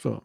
[0.00, 0.22] So.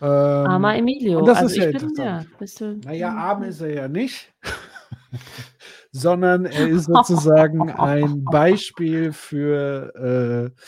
[0.00, 1.20] Ähm, Armer Emilio.
[1.20, 2.76] und das also ist ja bin, ja, bist du.
[2.84, 4.32] Naja, arm ist er ja nicht,
[5.92, 10.60] sondern er ist sozusagen ein Beispiel für äh,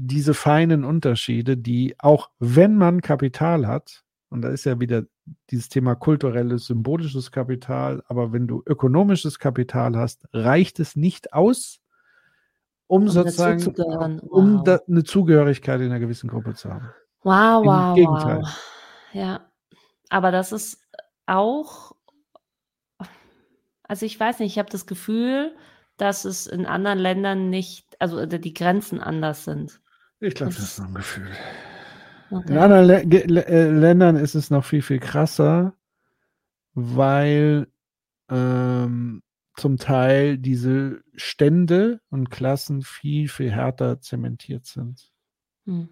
[0.00, 5.02] diese feinen Unterschiede, die auch wenn man Kapital hat, und da ist ja wieder
[5.50, 11.80] dieses Thema kulturelles, symbolisches Kapital, aber wenn du ökonomisches Kapital hast, reicht es nicht aus,
[12.86, 14.20] um, Um sozusagen dazuzugehören.
[14.20, 14.64] um Wow.
[14.64, 16.90] da, eine Zugehörigkeit in einer gewissen Gruppe zu haben.
[17.22, 18.38] Wow, Im wow, Gegenteil.
[18.42, 18.48] wow.
[19.12, 19.50] Ja,
[20.10, 20.80] aber das ist
[21.26, 21.92] auch,
[23.82, 25.54] also ich weiß nicht, ich habe das Gefühl,
[25.96, 29.80] dass es in anderen Ländern nicht, also die Grenzen anders sind.
[30.20, 31.30] Ich glaube, das, ist so ein Gefühl.
[32.30, 32.52] Okay.
[32.52, 35.74] In anderen L äh, Ländern ist es noch viel, viel krasser,
[36.74, 37.68] weil
[38.28, 39.22] ähm,
[39.56, 45.10] zum Teil diese Stände und Klassen viel, viel härter zementiert sind.
[45.64, 45.88] Hm.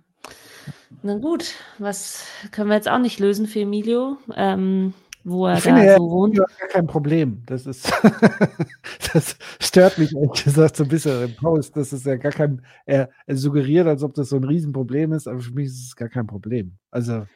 [1.03, 4.93] Na gut, was können wir jetzt auch nicht lösen für Emilio, ähm,
[5.29, 6.37] wo er ich da finde, so wohnt?
[6.37, 7.43] Gar kein Problem.
[7.47, 7.93] Das ist,
[9.13, 11.77] das stört mich ehrlich gesagt so ein bisschen im Post.
[11.77, 15.27] Das ist ja gar kein, er, er suggeriert, als ob das so ein Riesenproblem ist,
[15.27, 16.77] aber für mich ist es gar kein Problem.
[16.93, 17.27] Also,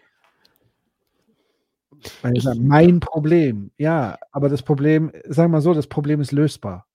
[2.32, 6.86] ich, mein Problem, ja, aber das Problem, sagen wir mal so, das Problem ist lösbar.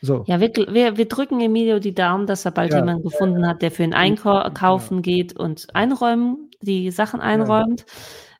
[0.00, 0.22] So.
[0.28, 2.78] Ja, wir, wir, wir drücken Emilio die Daumen, dass er bald ja.
[2.78, 5.02] jemanden gefunden hat, der für ihn einkaufen ja.
[5.02, 7.80] geht und einräumen, die Sachen einräumt.
[7.80, 7.86] Ja.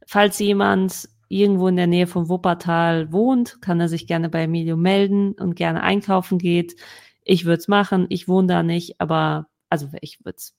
[0.07, 4.77] Falls jemand irgendwo in der Nähe von Wuppertal wohnt, kann er sich gerne bei Emilio
[4.77, 6.77] melden und gerne einkaufen geht.
[7.25, 10.59] Ich würde es machen, ich wohne da nicht, aber also ich würde es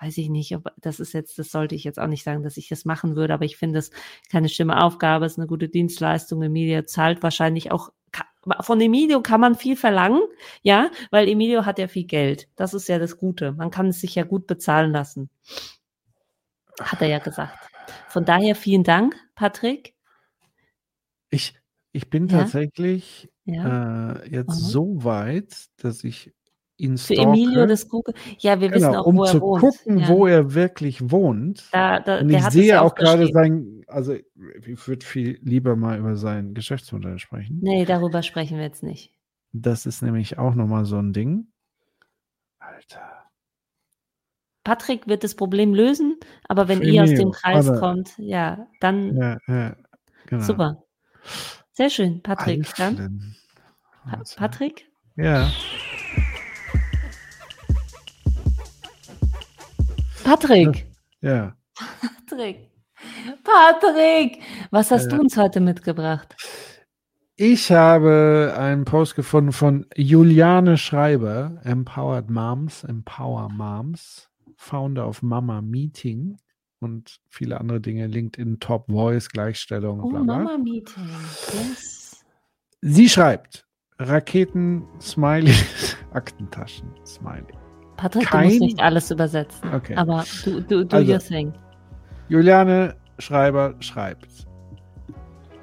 [0.00, 2.56] weiß ich nicht, ob das ist jetzt, das sollte ich jetzt auch nicht sagen, dass
[2.56, 3.90] ich das machen würde, aber ich finde es
[4.30, 6.42] keine schlimme Aufgabe, es ist eine gute Dienstleistung.
[6.42, 7.90] Emilia zahlt wahrscheinlich auch,
[8.60, 10.22] von Emilio kann man viel verlangen,
[10.62, 12.48] ja, weil Emilio hat ja viel Geld.
[12.56, 13.52] Das ist ja das Gute.
[13.52, 15.30] Man kann es sich ja gut bezahlen lassen.
[16.80, 17.68] Hat er ja gesagt.
[18.08, 19.94] Von daher vielen Dank, Patrick.
[21.32, 21.54] Ich,
[21.92, 22.40] ich bin ja?
[22.40, 24.12] tatsächlich ja.
[24.12, 24.66] Äh, jetzt mhm.
[24.66, 26.32] so weit, dass ich
[26.76, 28.14] ihn Für Emilio das Google.
[28.38, 29.60] Ja, wir genau, wissen auch, um wo er zu wohnt.
[29.60, 30.08] gucken, ja.
[30.08, 31.68] wo er wirklich wohnt.
[31.72, 36.16] Da, da, und ich sehe auch gerade sein, also ich würde viel lieber mal über
[36.16, 37.58] sein Geschäftsmodell sprechen.
[37.62, 39.12] Nee, darüber sprechen wir jetzt nicht.
[39.52, 41.48] Das ist nämlich auch nochmal so ein Ding.
[42.58, 43.30] Alter.
[44.64, 46.18] Patrick wird das Problem lösen,
[46.48, 49.76] aber wenn ihr aus dem Kreis aber, kommt, ja, dann ja, ja,
[50.26, 50.42] genau.
[50.42, 50.84] super.
[51.72, 52.74] Sehr schön, Patrick.
[52.76, 53.34] Dann,
[54.36, 54.86] Patrick?
[55.16, 55.50] Ja.
[60.24, 60.86] Patrick.
[61.20, 61.56] Ja.
[62.28, 62.70] Patrick.
[63.44, 65.16] Patrick, was hast ja.
[65.16, 66.36] du uns heute mitgebracht?
[67.36, 75.60] Ich habe einen Post gefunden von Juliane Schreiber, Empowered Moms, Empower Moms, Founder of Mama
[75.60, 76.36] Meeting
[76.82, 80.00] und viele andere Dinge, LinkedIn, Top Voice, Gleichstellung.
[80.00, 80.10] Oh.
[80.10, 81.08] Mama Meeting,
[81.52, 82.24] yes.
[82.80, 83.66] Sie schreibt,
[83.98, 85.54] Raketen, Smiley,
[86.12, 87.44] Aktentaschen, Smiley.
[87.96, 88.42] Patrick, kein...
[88.42, 89.72] du musst nicht alles übersetzen.
[89.72, 89.94] Okay.
[89.94, 91.52] Aber du, du, do also, your thing.
[92.28, 94.46] Juliane Schreiber schreibt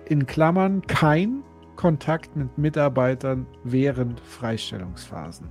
[0.05, 1.43] in Klammern kein
[1.75, 5.49] Kontakt mit Mitarbeitern während Freistellungsphasen.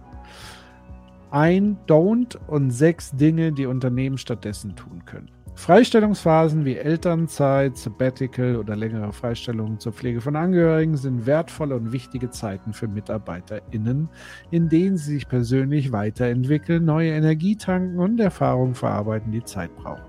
[1.31, 5.31] Ein Don't und sechs Dinge, die Unternehmen stattdessen tun können.
[5.59, 12.31] Freistellungsphasen wie Elternzeit, Sabbatical oder längere Freistellungen zur Pflege von Angehörigen sind wertvolle und wichtige
[12.31, 14.09] Zeiten für MitarbeiterInnen,
[14.53, 20.05] in denen sie sich persönlich weiterentwickeln, neue Energie tanken und Erfahrungen verarbeiten, die Zeit brauchen.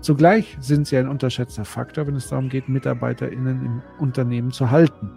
[0.00, 5.10] Zugleich sind sie ein unterschätzter Faktor, wenn es darum geht, MitarbeiterInnen im Unternehmen zu halten.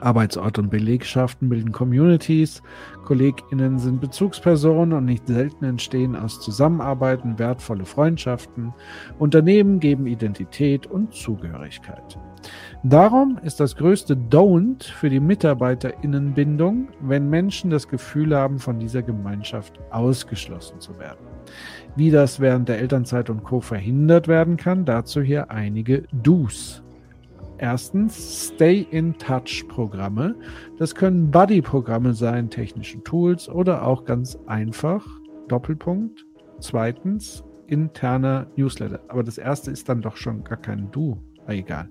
[0.00, 2.62] Arbeitsort und Belegschaften bilden Communities,
[3.04, 8.74] KollegInnen sind Bezugspersonen und nicht selten entstehen aus Zusammenarbeiten wertvolle Freundschaften.
[9.18, 12.18] Unternehmen geben Identität und Zugehörigkeit.
[12.82, 19.02] Darum ist das größte Don't für die MitarbeiterInnenbindung, wenn Menschen das Gefühl haben, von dieser
[19.02, 21.26] Gemeinschaft ausgeschlossen zu werden.
[21.96, 23.60] Wie das während der Elternzeit und Co.
[23.60, 26.82] verhindert werden kann, dazu hier einige Do's.
[27.58, 30.34] Erstens Stay in Touch Programme.
[30.78, 35.06] Das können Buddy-Programme sein, technischen Tools oder auch ganz einfach
[35.48, 36.26] Doppelpunkt.
[36.60, 39.00] Zweitens interner Newsletter.
[39.08, 41.18] Aber das erste ist dann doch schon gar kein Du.
[41.48, 41.88] Egal.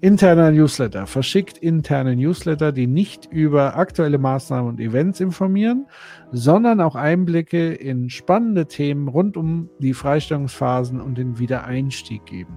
[0.00, 1.06] Interner Newsletter.
[1.06, 5.86] Verschickt interne Newsletter, die nicht über aktuelle Maßnahmen und Events informieren,
[6.32, 12.56] sondern auch Einblicke in spannende Themen rund um die Freistellungsphasen und den Wiedereinstieg geben.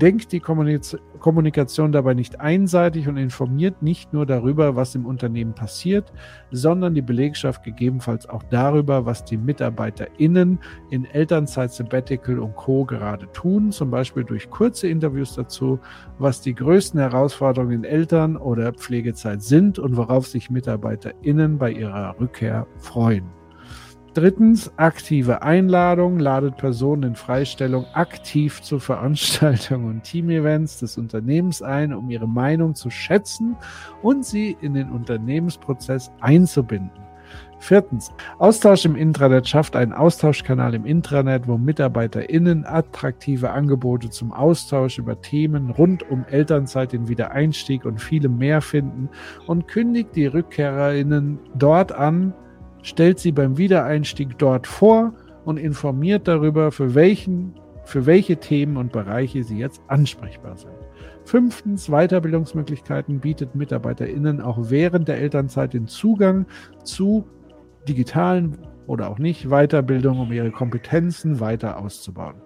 [0.00, 6.10] Denkt die Kommunikation dabei nicht einseitig und informiert nicht nur darüber, was im Unternehmen passiert,
[6.50, 10.58] sondern die Belegschaft gegebenenfalls auch darüber, was die MitarbeiterInnen
[10.88, 12.86] in Elternzeit, Sabbatical und Co.
[12.86, 15.78] gerade tun, zum Beispiel durch kurze Interviews dazu,
[16.18, 22.18] was die größten Herausforderungen in Eltern- oder Pflegezeit sind und worauf sich MitarbeiterInnen bei ihrer
[22.18, 23.39] Rückkehr freuen.
[24.12, 31.94] Drittens, aktive Einladung ladet Personen in Freistellung aktiv zu Veranstaltungen und Teamevents des Unternehmens ein,
[31.94, 33.56] um ihre Meinung zu schätzen
[34.02, 36.90] und sie in den Unternehmensprozess einzubinden.
[37.60, 44.98] Viertens, Austausch im Intranet schafft einen Austauschkanal im Intranet, wo MitarbeiterInnen attraktive Angebote zum Austausch
[44.98, 49.08] über Themen rund um Elternzeit, den Wiedereinstieg und viele mehr finden
[49.46, 52.34] und kündigt die RückkehrerInnen dort an,
[52.82, 55.14] stellt sie beim Wiedereinstieg dort vor
[55.44, 60.72] und informiert darüber, für, welchen, für welche Themen und Bereiche sie jetzt ansprechbar sind.
[61.24, 66.46] Fünftens, Weiterbildungsmöglichkeiten bietet MitarbeiterInnen auch während der Elternzeit den Zugang
[66.84, 67.26] zu
[67.88, 72.36] digitalen oder auch nicht Weiterbildung, um ihre Kompetenzen weiter auszubauen.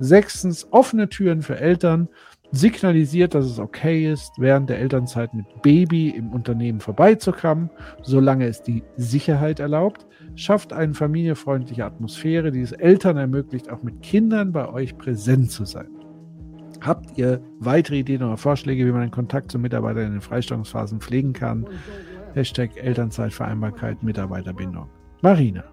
[0.00, 2.08] Sechstens, offene Türen für Eltern
[2.52, 7.70] signalisiert, dass es okay ist, während der Elternzeit mit Baby im Unternehmen vorbeizukommen,
[8.02, 14.02] solange es die Sicherheit erlaubt, schafft eine familienfreundliche Atmosphäre, die es Eltern ermöglicht, auch mit
[14.02, 15.88] Kindern bei euch präsent zu sein.
[16.82, 21.00] Habt ihr weitere Ideen oder Vorschläge, wie man den Kontakt zu Mitarbeitern in den Freistellungsphasen
[21.00, 21.66] pflegen kann?
[22.34, 24.88] Hashtag Elternzeitvereinbarkeit, Mitarbeiterbindung.
[25.20, 25.64] Marina.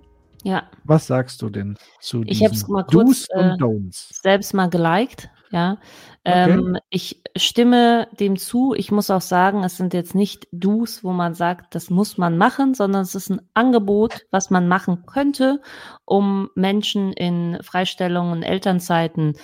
[0.43, 0.63] Ja.
[0.83, 4.21] Was sagst du denn zu ich diesen mal kurz, Do's und äh, Don'ts?
[4.21, 5.77] Selbst mal geliked, ja.
[6.23, 6.51] Okay.
[6.51, 8.73] Ähm, ich stimme dem zu.
[8.75, 12.37] Ich muss auch sagen, es sind jetzt nicht Do's, wo man sagt, das muss man
[12.37, 15.61] machen, sondern es ist ein Angebot, was man machen könnte,
[16.05, 19.35] um Menschen in Freistellungen, Elternzeiten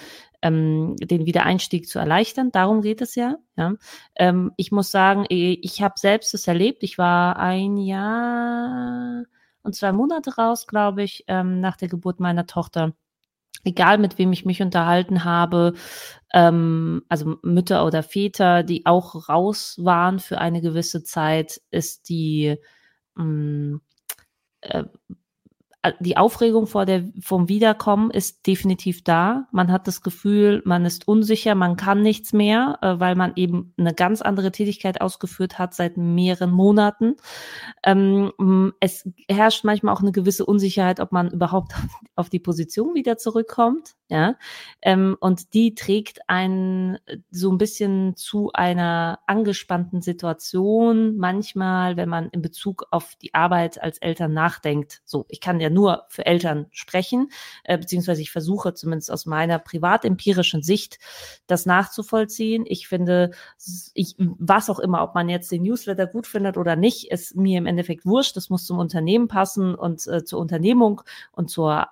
[0.41, 2.51] ähm, den Wiedereinstieg zu erleichtern.
[2.51, 3.37] Darum geht es ja.
[3.57, 3.73] ja.
[4.15, 6.83] Ähm, ich muss sagen, ich habe selbst es erlebt.
[6.83, 9.23] Ich war ein Jahr
[9.63, 12.93] und zwei Monate raus, glaube ich, ähm, nach der Geburt meiner Tochter.
[13.63, 15.73] Egal mit wem ich mich unterhalten habe,
[16.33, 22.57] ähm, also Mütter oder Väter, die auch raus waren für eine gewisse Zeit, ist die
[23.15, 23.81] mh, mm,
[24.61, 24.83] äh,
[25.99, 29.47] die Aufregung vor der, vom Wiederkommen ist definitiv da.
[29.51, 33.73] Man hat das Gefühl, man ist unsicher, man kann nichts mehr, äh, weil man eben
[33.77, 37.15] eine ganz andere Tätigkeit ausgeführt hat seit mehreren Monaten.
[37.83, 41.73] Ähm, es herrscht manchmal auch eine gewisse Unsicherheit, ob man überhaupt
[42.15, 43.95] auf die Position wieder zurückkommt.
[44.07, 44.35] Ja,
[44.83, 46.99] ähm, und die trägt einen
[47.31, 51.17] so ein bisschen zu einer angespannten Situation.
[51.17, 55.01] Manchmal, wenn man in Bezug auf die Arbeit als Eltern nachdenkt.
[55.05, 57.29] So, ich kann ja nur für Eltern sprechen,
[57.63, 60.97] äh, beziehungsweise ich versuche zumindest aus meiner privatempirischen Sicht
[61.45, 62.65] das nachzuvollziehen.
[62.65, 63.31] Ich finde,
[63.93, 67.59] ich, was auch immer, ob man jetzt den Newsletter gut findet oder nicht, ist mir
[67.59, 68.35] im Endeffekt wurscht.
[68.35, 71.89] Das muss zum Unternehmen passen und äh, zur Unternehmung und zur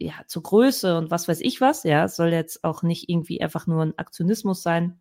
[0.00, 1.82] ja, zur Größe und was weiß ich was.
[1.82, 5.00] Ja, es soll jetzt auch nicht irgendwie einfach nur ein Aktionismus sein.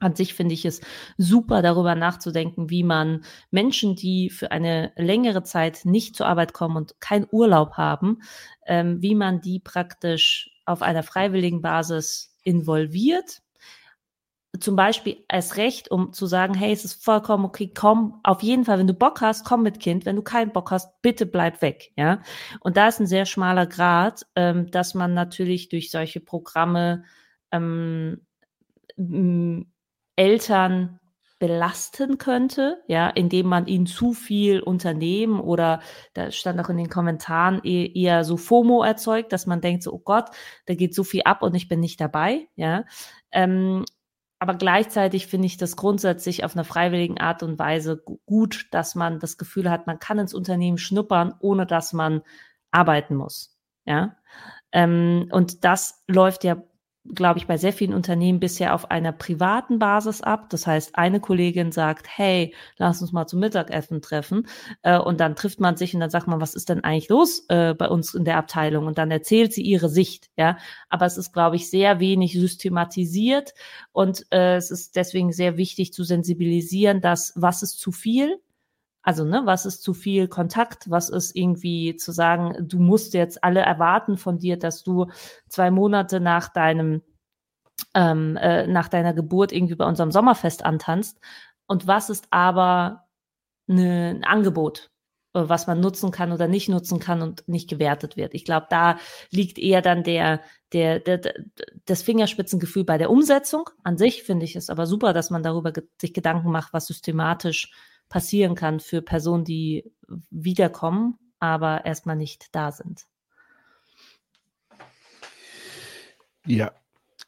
[0.00, 0.80] An sich finde ich es
[1.18, 6.76] super, darüber nachzudenken, wie man Menschen, die für eine längere Zeit nicht zur Arbeit kommen
[6.76, 8.22] und keinen Urlaub haben,
[8.66, 13.42] ähm, wie man die praktisch auf einer freiwilligen Basis involviert
[14.58, 18.64] zum Beispiel als Recht, um zu sagen, hey, es ist vollkommen okay, komm, auf jeden
[18.64, 21.62] Fall, wenn du Bock hast, komm mit Kind, wenn du keinen Bock hast, bitte bleib
[21.62, 22.20] weg, ja.
[22.60, 27.04] Und da ist ein sehr schmaler Grad, ähm, dass man natürlich durch solche Programme
[27.52, 28.20] ähm,
[30.20, 31.00] Eltern
[31.38, 35.80] belasten könnte, ja, indem man ihnen zu viel unternehmen oder
[36.12, 39.94] da stand auch in den Kommentaren eher, eher so FOMO erzeugt, dass man denkt so,
[39.94, 40.28] oh Gott,
[40.66, 42.84] da geht so viel ab und ich bin nicht dabei, ja.
[43.32, 43.86] Ähm,
[44.38, 49.18] aber gleichzeitig finde ich das grundsätzlich auf einer freiwilligen Art und Weise gut, dass man
[49.18, 52.20] das Gefühl hat, man kann ins Unternehmen schnuppern, ohne dass man
[52.70, 53.58] arbeiten muss.
[53.86, 54.16] Ja.
[54.72, 56.62] Ähm, und das läuft ja
[57.04, 60.50] glaube ich, bei sehr vielen Unternehmen bisher auf einer privaten Basis ab.
[60.50, 64.46] Das heißt, eine Kollegin sagt, hey, lass uns mal zum Mittagessen treffen.
[64.82, 67.46] Äh, und dann trifft man sich und dann sagt man, was ist denn eigentlich los
[67.48, 68.86] äh, bei uns in der Abteilung?
[68.86, 70.30] Und dann erzählt sie ihre Sicht.
[70.36, 70.58] Ja,
[70.88, 73.54] aber es ist, glaube ich, sehr wenig systematisiert
[73.92, 78.40] und äh, es ist deswegen sehr wichtig zu sensibilisieren, dass was ist zu viel
[79.02, 80.90] also, ne, was ist zu viel Kontakt?
[80.90, 85.06] Was ist irgendwie zu sagen, du musst jetzt alle erwarten von dir, dass du
[85.48, 87.02] zwei Monate nach deinem,
[87.94, 91.18] ähm, äh, nach deiner Geburt irgendwie bei unserem Sommerfest antanzt?
[91.66, 93.06] Und was ist aber
[93.66, 94.90] ne, ein Angebot,
[95.34, 98.34] äh, was man nutzen kann oder nicht nutzen kann und nicht gewertet wird?
[98.34, 98.98] Ich glaube, da
[99.30, 100.42] liegt eher dann der,
[100.74, 101.34] der, der, der,
[101.86, 103.70] das Fingerspitzengefühl bei der Umsetzung.
[103.82, 106.86] An sich finde ich es aber super, dass man darüber ge sich Gedanken macht, was
[106.86, 107.72] systematisch
[108.10, 109.90] passieren kann für Personen, die
[110.30, 113.06] wiederkommen, aber erstmal nicht da sind.
[116.44, 116.72] Ja,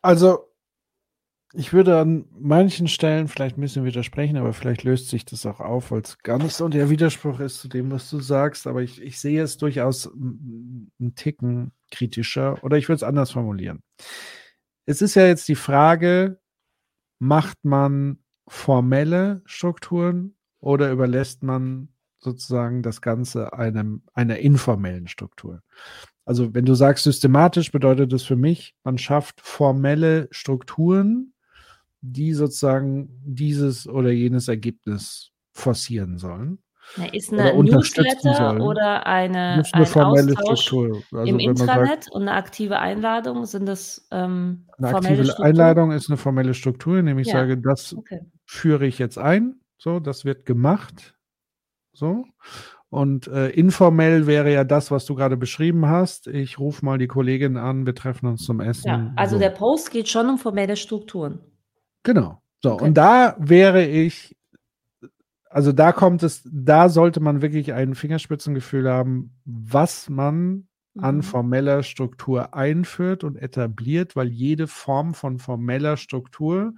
[0.03, 0.53] also
[1.55, 5.61] ich würde an manchen Stellen vielleicht ein bisschen widersprechen, aber vielleicht löst sich das auch
[5.61, 8.67] auf, weil es gar nicht so der Widerspruch ist zu dem, was du sagst.
[8.67, 13.83] Aber ich, ich sehe es durchaus einen Ticken kritischer oder ich würde es anders formulieren.
[14.87, 16.41] Es ist ja jetzt die Frage,
[17.19, 18.19] macht man
[18.49, 21.89] formelle Strukturen oder überlässt man
[22.21, 25.61] sozusagen das Ganze einem, einer informellen Struktur.
[26.25, 31.35] Also wenn du sagst systematisch, bedeutet das für mich, man schafft formelle Strukturen,
[32.01, 36.59] die sozusagen dieses oder jenes Ergebnis forcieren sollen.
[36.97, 41.03] Ja, ist eine oder Newsletter oder eine, eine formelle Struktur.
[41.13, 45.47] Also im Intranet sagt, und eine aktive Einladung sind das ähm, Eine aktive Strukturen?
[45.47, 47.35] Einladung ist eine formelle Struktur, indem ich ja.
[47.35, 48.21] sage, das okay.
[48.47, 51.17] führe ich jetzt ein, so, das wird gemacht,
[51.93, 52.25] so.
[52.89, 56.29] Und äh, informell wäre ja das, was du gerade beschrieben hast.
[56.29, 58.89] Ich rufe mal die Kollegin an, wir treffen uns zum Essen.
[58.89, 59.41] Ja, also so.
[59.41, 61.41] der Post geht schon um formelle Strukturen.
[62.05, 62.41] Genau.
[62.61, 62.85] So, okay.
[62.85, 64.37] und da wäre ich,
[65.51, 71.23] also da kommt es, da sollte man wirklich ein Fingerspitzengefühl haben, was man an mhm.
[71.23, 76.75] formeller Struktur einführt und etabliert, weil jede Form von formeller Struktur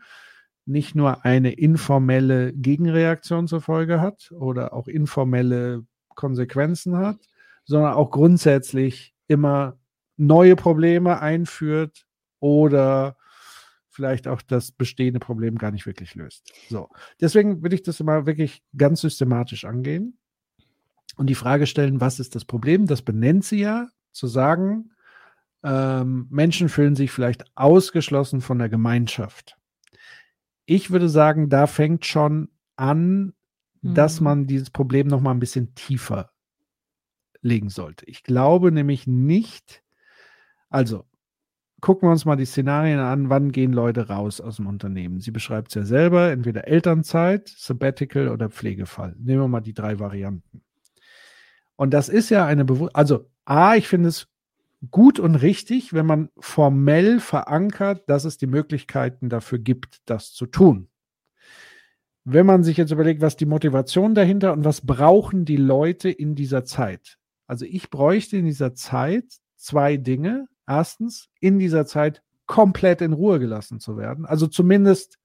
[0.66, 7.18] nicht nur eine informelle Gegenreaktion zur Folge hat oder auch informelle Konsequenzen hat,
[7.64, 9.79] sondern auch grundsätzlich immer
[10.16, 12.07] neue Probleme einführt
[12.40, 13.16] oder
[13.88, 16.53] vielleicht auch das bestehende Problem gar nicht wirklich löst.
[16.68, 16.88] So,
[17.20, 20.18] deswegen will ich das immer wirklich ganz systematisch angehen
[21.16, 22.87] und die Frage stellen, was ist das Problem?
[22.87, 24.90] Das benennt sie ja, zu sagen,
[25.62, 29.57] ähm, Menschen fühlen sich vielleicht ausgeschlossen von der Gemeinschaft.
[30.66, 33.35] Ich würde sagen, da fängt schon an,
[33.83, 34.24] dass mhm.
[34.24, 36.31] man dieses Problem noch mal ein bisschen tiefer
[37.42, 38.07] legen sollte.
[38.07, 39.83] Ich glaube nämlich nicht,
[40.70, 41.05] also
[41.81, 45.20] gucken wir uns mal die Szenarien an, wann gehen Leute raus aus dem Unternehmen.
[45.20, 49.14] Sie beschreibt es ja selber, entweder Elternzeit, Sabbatical oder Pflegefall.
[49.18, 50.62] Nehmen wir mal die drei Varianten.
[51.77, 54.29] Und das ist ja eine Bewusst also A, ich finde es
[54.90, 60.47] gut und richtig, wenn man formell verankert, dass es die Möglichkeiten dafür gibt, das zu
[60.47, 60.88] tun
[62.25, 66.35] wenn man sich jetzt überlegt, was die Motivation dahinter und was brauchen die Leute in
[66.35, 67.18] dieser Zeit?
[67.47, 70.49] Also ich bräuchte in dieser Zeit zwei Dinge.
[70.66, 74.25] Erstens, in dieser Zeit komplett in Ruhe gelassen zu werden.
[74.25, 75.18] Also zumindest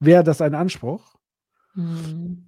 [0.00, 1.14] wäre das ein Anspruch.
[1.74, 2.44] Mhm.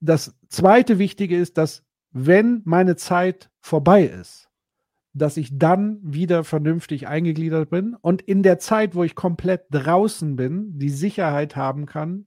[0.00, 4.50] Das zweite Wichtige ist, dass wenn meine Zeit vorbei ist,
[5.14, 10.36] dass ich dann wieder vernünftig eingegliedert bin und in der Zeit, wo ich komplett draußen
[10.36, 12.26] bin, die Sicherheit haben kann,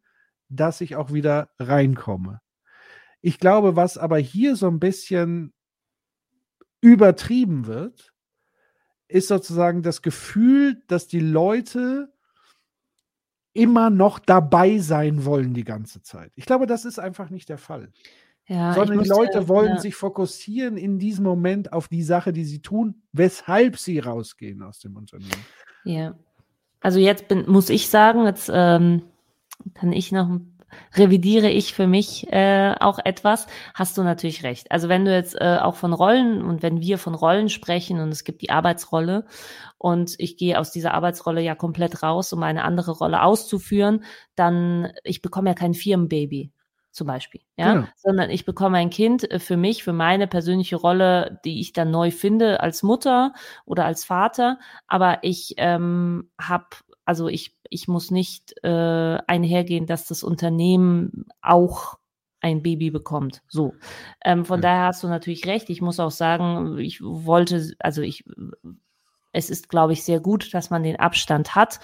[0.50, 2.42] dass ich auch wieder reinkomme.
[3.22, 5.54] Ich glaube, was aber hier so ein bisschen
[6.82, 8.14] übertrieben wird,
[9.08, 12.14] ist sozusagen das Gefühl, dass die Leute
[13.54, 16.32] immer noch dabei sein wollen die ganze Zeit.
[16.36, 17.92] Ich glaube, das ist einfach nicht der Fall.
[18.48, 19.80] Ja, Sondern die Leute ja, wollen ja.
[19.80, 24.80] sich fokussieren in diesem Moment auf die Sache, die sie tun, weshalb sie rausgehen aus
[24.80, 25.32] dem Unternehmen.
[25.84, 26.16] Ja.
[26.80, 29.02] Also jetzt bin, muss ich sagen, jetzt ähm,
[29.74, 30.40] kann ich noch,
[30.94, 34.72] revidiere ich für mich äh, auch etwas, hast du natürlich recht.
[34.72, 38.10] Also wenn du jetzt äh, auch von Rollen und wenn wir von Rollen sprechen und
[38.10, 39.26] es gibt die Arbeitsrolle
[39.80, 44.04] und ich gehe aus dieser Arbeitsrolle ja komplett raus, um eine andere Rolle auszuführen,
[44.36, 46.52] dann ich bekomme ja kein Firmenbaby
[46.96, 50.78] zum Beispiel, ja, ja, sondern ich bekomme ein Kind äh, für mich, für meine persönliche
[50.78, 53.34] Rolle, die ich dann neu finde als Mutter
[53.66, 56.68] oder als Vater, aber ich ähm, habe
[57.06, 62.00] also ich, ich muss nicht äh, einhergehen, dass das Unternehmen auch
[62.42, 63.44] ein Baby bekommt.
[63.48, 63.74] So.
[64.24, 64.70] Ähm, von ja.
[64.70, 65.70] daher hast du natürlich recht.
[65.70, 68.24] Ich muss auch sagen, ich wollte, also ich,
[69.32, 71.80] es ist, glaube ich, sehr gut, dass man den Abstand hat.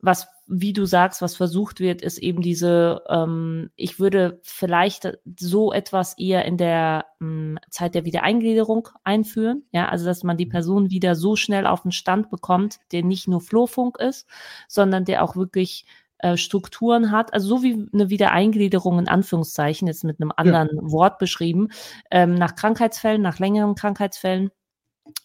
[0.00, 5.72] Was wie du sagst, was versucht wird, ist eben diese, ähm, ich würde vielleicht so
[5.72, 10.50] etwas eher in der ähm, Zeit der Wiedereingliederung einführen, ja, also dass man die mhm.
[10.50, 14.26] Person wieder so schnell auf den Stand bekommt, der nicht nur Flurfunk ist,
[14.68, 15.84] sondern der auch wirklich
[16.18, 20.90] äh, Strukturen hat, also so wie eine Wiedereingliederung in Anführungszeichen, jetzt mit einem anderen ja.
[20.90, 21.68] Wort beschrieben,
[22.10, 24.50] ähm, nach Krankheitsfällen, nach längeren Krankheitsfällen,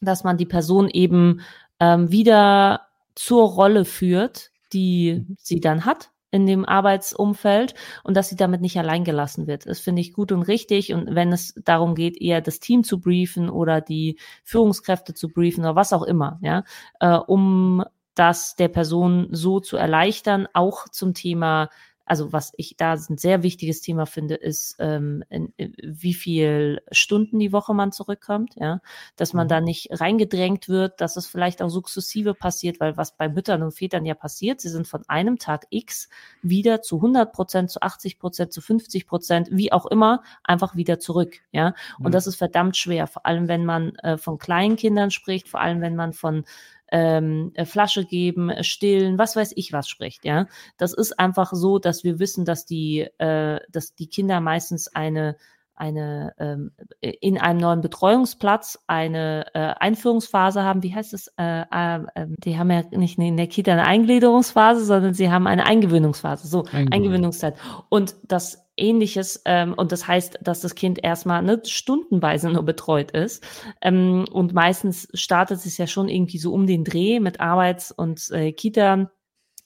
[0.01, 1.41] dass man die Person eben
[1.79, 8.35] ähm, wieder zur Rolle führt, die sie dann hat in dem Arbeitsumfeld und dass sie
[8.35, 9.67] damit nicht allein gelassen wird.
[9.67, 10.91] Das finde ich gut und richtig.
[10.93, 15.63] Und wenn es darum geht, eher das Team zu briefen oder die Führungskräfte zu briefen
[15.63, 16.63] oder was auch immer, ja,
[16.99, 17.83] äh, um
[18.15, 21.69] das der Person so zu erleichtern, auch zum Thema
[22.05, 26.81] also was ich da ein sehr wichtiges Thema finde, ist, ähm, in, in, wie viel
[26.91, 28.81] Stunden die Woche man zurückkommt, ja,
[29.15, 29.49] dass man mhm.
[29.49, 33.71] da nicht reingedrängt wird, dass es vielleicht auch sukzessive passiert, weil was bei Müttern und
[33.71, 36.09] Vätern ja passiert, sie sind von einem Tag X
[36.41, 40.99] wieder zu 100 Prozent, zu 80 Prozent, zu 50 Prozent, wie auch immer, einfach wieder
[40.99, 42.11] zurück, ja, und mhm.
[42.11, 45.81] das ist verdammt schwer, vor allem wenn man äh, von kleinen Kindern spricht, vor allem
[45.81, 46.43] wenn man von
[46.93, 50.23] ähm, äh, Flasche geben, äh, stillen, was weiß ich was spricht.
[50.25, 54.87] Ja, das ist einfach so, dass wir wissen, dass die, äh, dass die Kinder meistens
[54.87, 55.35] eine
[55.75, 56.71] eine ähm,
[57.01, 60.83] in einem neuen Betreuungsplatz eine äh, Einführungsphase haben.
[60.83, 61.27] Wie heißt es?
[61.37, 65.47] Äh, äh, ähm, die haben ja nicht in der Kita eine Eingliederungsphase, sondern sie haben
[65.47, 66.47] eine Eingewöhnungsphase.
[66.47, 66.93] So Eingewöhnung.
[66.93, 67.55] Eingewöhnungszeit.
[67.89, 73.11] Und das Ähnliches ähm, und das heißt, dass das Kind erstmal ne, stundenweise nur betreut
[73.11, 73.43] ist
[73.81, 78.29] ähm, und meistens startet es ja schon irgendwie so um den Dreh mit Arbeits- und
[78.31, 79.11] äh, Kita.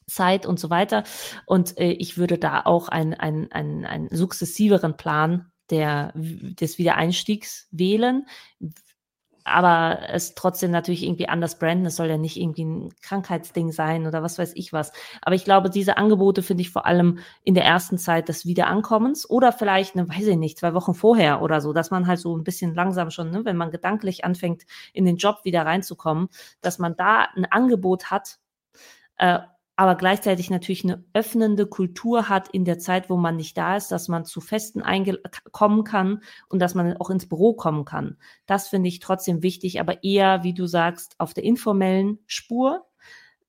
[0.09, 1.03] Zeit und so weiter.
[1.45, 7.67] Und äh, ich würde da auch einen, einen, einen, einen sukzessiveren Plan der, des Wiedereinstiegs
[7.71, 8.25] wählen,
[9.47, 11.85] aber es trotzdem natürlich irgendwie anders branden.
[11.85, 14.91] Es soll ja nicht irgendwie ein Krankheitsding sein oder was weiß ich was.
[15.21, 19.29] Aber ich glaube, diese Angebote finde ich vor allem in der ersten Zeit des Wiederankommens
[19.29, 22.35] oder vielleicht, ne, weiß ich nicht, zwei Wochen vorher oder so, dass man halt so
[22.35, 26.27] ein bisschen langsam schon, ne, wenn man gedanklich anfängt, in den Job wieder reinzukommen,
[26.61, 28.39] dass man da ein Angebot hat,
[29.17, 29.39] äh,
[29.77, 33.91] aber gleichzeitig natürlich eine öffnende Kultur hat in der Zeit, wo man nicht da ist,
[33.91, 34.83] dass man zu Festen
[35.51, 38.17] kommen kann und dass man auch ins Büro kommen kann.
[38.47, 42.86] Das finde ich trotzdem wichtig, aber eher, wie du sagst, auf der informellen Spur,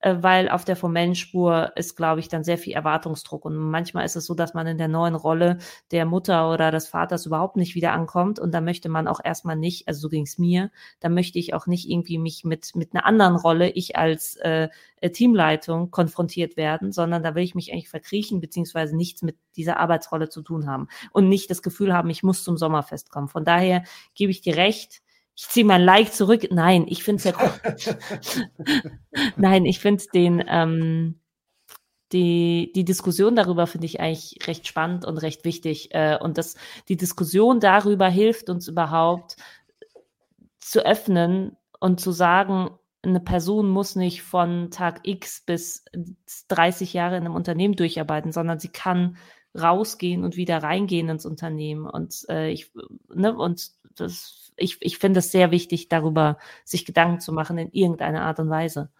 [0.02, 3.44] weil auf der formellen Spur ist, glaube ich, dann sehr viel Erwartungsdruck.
[3.44, 5.58] Und manchmal ist es so, dass man in der neuen Rolle
[5.90, 8.38] der Mutter oder des Vaters überhaupt nicht wieder ankommt.
[8.38, 10.70] Und da möchte man auch erstmal nicht, also so ging es mir,
[11.00, 14.68] da möchte ich auch nicht irgendwie mich mit, mit einer anderen Rolle, ich als äh,
[15.00, 19.78] äh, Teamleitung konfrontiert werden, sondern da will ich mich eigentlich verkriechen, beziehungsweise nichts mit dieser
[19.78, 23.28] Arbeitsrolle zu tun haben und nicht das Gefühl haben, ich muss zum Sommerfest kommen.
[23.28, 23.82] Von daher
[24.14, 25.02] gebe ich dir recht,
[25.38, 26.48] ich ziehe mein Like zurück.
[26.50, 27.94] Nein, ich finde es ja
[29.36, 31.20] Nein, ich finde den, ähm,
[32.10, 35.94] die, die Diskussion darüber finde ich eigentlich recht spannend und recht wichtig.
[35.94, 36.56] Äh, und das,
[36.88, 39.36] die Diskussion darüber hilft uns überhaupt
[40.58, 42.70] zu öffnen und zu sagen,
[43.02, 45.84] eine Person muss nicht von Tag X bis
[46.48, 49.18] 30 Jahre in einem Unternehmen durcharbeiten, sondern sie kann
[49.56, 51.86] rausgehen und wieder reingehen ins Unternehmen.
[51.86, 52.72] Und äh, ich,
[53.14, 57.70] ne, und das ich, ich finde es sehr wichtig, darüber sich Gedanken zu machen in
[57.72, 58.90] irgendeiner Art und Weise.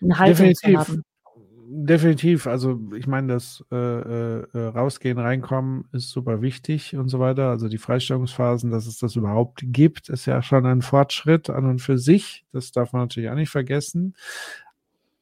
[0.00, 0.70] Eine Haltung Definitiv.
[0.70, 1.02] zu haben.
[1.68, 2.46] Definitiv.
[2.46, 7.50] Also ich meine, das äh, äh, Rausgehen, Reinkommen ist super wichtig und so weiter.
[7.50, 11.80] Also die Freistellungsphasen, dass es das überhaupt gibt, ist ja schon ein Fortschritt an und
[11.80, 12.44] für sich.
[12.52, 14.14] Das darf man natürlich auch nicht vergessen.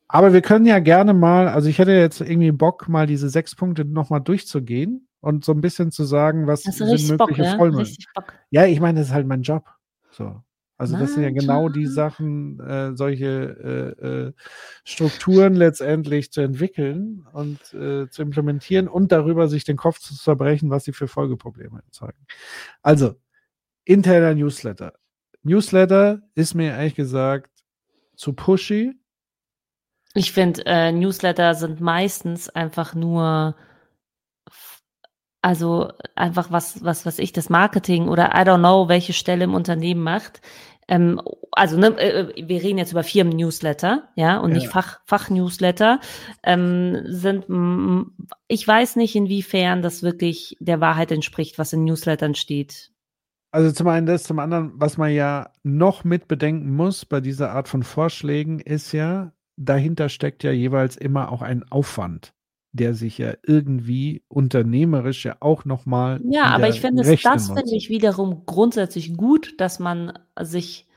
[0.07, 3.55] Aber wir können ja gerne mal, also ich hätte jetzt irgendwie Bock, mal diese sechs
[3.55, 7.56] Punkte nochmal durchzugehen und so ein bisschen zu sagen, was sind mögliche Bock, ja?
[7.56, 7.96] Vollmilch.
[8.50, 9.64] Ja, ich meine, das ist halt mein Job.
[10.10, 10.42] So.
[10.76, 14.32] Also das sind ja genau die Sachen, äh, solche äh, äh,
[14.84, 20.70] Strukturen letztendlich zu entwickeln und äh, zu implementieren und darüber sich den Kopf zu zerbrechen,
[20.70, 22.26] was sie für Folgeprobleme erzeugen.
[22.82, 23.14] Also,
[23.84, 24.94] interner Newsletter.
[25.42, 27.50] Newsletter ist mir ehrlich gesagt
[28.16, 28.94] zu pushy.
[30.14, 33.54] Ich finde, äh, Newsletter sind meistens einfach nur
[35.45, 39.53] also einfach was, was, was ich, das Marketing oder I don't know, welche Stelle im
[39.53, 40.40] Unternehmen macht.
[40.88, 41.20] Ähm,
[41.53, 44.57] also ne, äh, wir reden jetzt über Firmen-Newsletter, ja, und ja.
[44.57, 46.01] nicht Fach, Fach-Newsletter,
[46.45, 47.45] ähm, sind,
[48.49, 52.90] ich weiß nicht, inwiefern das wirklich der Wahrheit entspricht, was in Newslettern steht.
[53.51, 57.51] Also zum einen das, zum anderen, was man ja noch mit bedenken muss bei dieser
[57.53, 62.34] Art von Vorschlägen, ist ja, dahinter steckt ja jeweils immer auch ein Aufwand
[62.74, 66.20] der sich ja irgendwie unternehmerisch ja auch nochmal.
[66.28, 70.88] Ja, aber ich finde, das finde ich wiederum grundsätzlich gut, dass man sich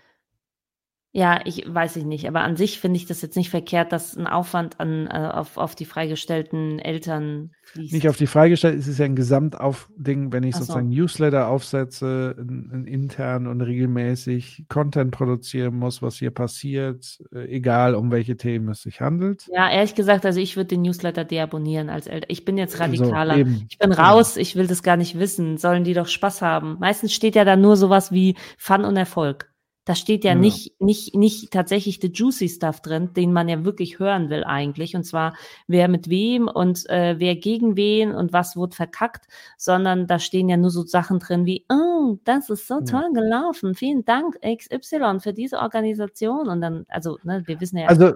[1.18, 4.16] ja, ich weiß ich nicht, aber an sich finde ich das jetzt nicht verkehrt, dass
[4.16, 7.92] ein Aufwand an, äh, auf, auf die freigestellten Eltern fließt.
[7.92, 10.60] Nicht auf die freigestellten, es ist ja ein Gesamtaufding, wenn ich so.
[10.60, 17.48] sozusagen Newsletter aufsetze, in, in intern und regelmäßig Content produzieren muss, was hier passiert, äh,
[17.48, 19.48] egal um welche Themen es sich handelt.
[19.52, 22.30] Ja, ehrlich gesagt, also ich würde den Newsletter deabonnieren als Eltern.
[22.30, 23.44] Ich bin jetzt radikaler.
[23.44, 24.44] So, ich bin raus, ja.
[24.44, 25.58] ich will das gar nicht wissen.
[25.58, 26.78] Sollen die doch Spaß haben.
[26.80, 29.50] Meistens steht ja da nur sowas wie Fun und Erfolg.
[29.88, 33.64] Da steht ja, ja, nicht, nicht, nicht tatsächlich the juicy stuff drin, den man ja
[33.64, 34.98] wirklich hören will eigentlich.
[34.98, 35.34] Und zwar,
[35.66, 39.28] wer mit wem und äh, wer gegen wen und was wird verkackt,
[39.58, 43.76] sondern da stehen ja nur so Sachen drin wie, oh, das ist so toll gelaufen.
[43.76, 46.50] Vielen Dank, XY, für diese Organisation.
[46.50, 47.88] Und dann, also, ne, wir wissen ja.
[47.88, 48.12] Also,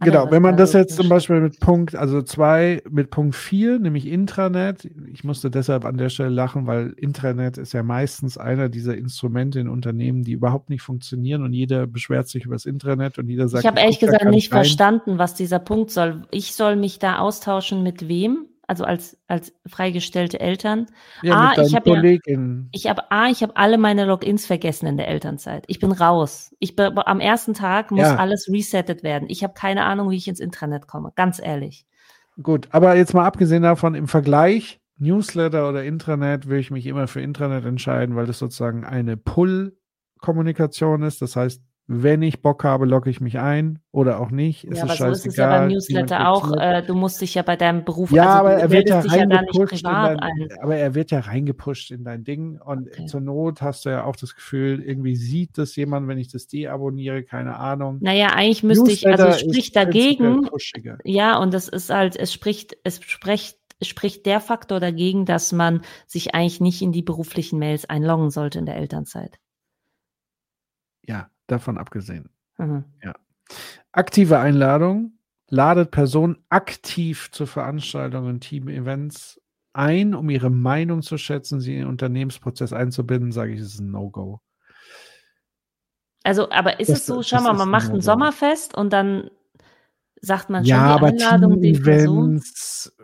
[0.00, 4.06] Genau, wenn man das jetzt zum Beispiel mit Punkt, also zwei, mit Punkt vier, nämlich
[4.06, 8.96] Intranet, ich musste deshalb an der Stelle lachen, weil Intranet ist ja meistens einer dieser
[8.96, 13.28] Instrumente in Unternehmen, die überhaupt nicht funktionieren und jeder beschwert sich über das Intranet und
[13.28, 13.64] jeder sagt.
[13.64, 14.58] Ich habe ehrlich gesagt nicht rein.
[14.58, 16.22] verstanden, was dieser Punkt soll.
[16.30, 18.46] Ich soll mich da austauschen mit wem?
[18.66, 20.86] Also als, als freigestellte Eltern.
[21.22, 22.02] Ja, A, ich habe ja,
[22.72, 25.64] ich habe A, ich habe alle meine Logins vergessen in der Elternzeit.
[25.68, 26.54] Ich bin raus.
[26.58, 28.16] Ich bin, am ersten Tag muss Ja.
[28.16, 29.28] alles resettet werden.
[29.28, 31.12] Ich habe keine Ahnung, wie ich ins Intranet komme.
[31.14, 31.86] Ganz ehrlich.
[32.42, 37.06] Gut, aber jetzt mal abgesehen davon, im Vergleich Newsletter oder Intranet würde ich mich immer
[37.06, 41.22] für Intranet entscheiden, weil das sozusagen eine Pull-Kommunikation ist.
[41.22, 44.64] Das heißt, wenn ich Bock habe, logge ich mich ein oder auch nicht.
[44.64, 46.50] Ja, Ist aber es so ist es ja beim Newsletter auch.
[46.56, 49.12] Äh, du musst dich ja bei deinem Beruf, Ja, also aber er wird ja ja
[49.12, 50.48] reingepusht in privat dein, ein.
[50.60, 53.06] aber er wird ja reingepusht in dein Ding und Okay.
[53.06, 56.48] zur Not hast du ja auch das Gefühl, irgendwie sieht das jemand, wenn ich das
[56.48, 57.98] deabonniere, keine Ahnung.
[58.00, 60.48] Naja, eigentlich müsste ich, also Newsletter spricht dagegen,
[61.04, 65.52] ja, und es ist halt, es spricht, es spricht, es spricht der Faktor dagegen, dass
[65.52, 69.38] man sich eigentlich nicht in die beruflichen Mails einloggen sollte in der Elternzeit.
[71.06, 72.30] Ja, davon abgesehen.
[72.58, 72.84] Mhm.
[73.92, 75.18] Aktive Einladung
[75.48, 79.40] ladet Personen aktiv zu Veranstaltungen, Team-Events
[79.72, 83.90] ein, um ihre Meinung zu schätzen, sie in den Unternehmensprozess einzubinden, sage ich, ist ein
[83.90, 84.40] No-Go.
[86.24, 88.00] Also, aber ist Das- es so, schau mal, man ein macht ein No-Go.
[88.02, 89.30] Sommerfest und dann
[90.20, 92.40] sagt man schon Ja, die aber Einladung den Personen.
[92.40, 92.96] Team-Events,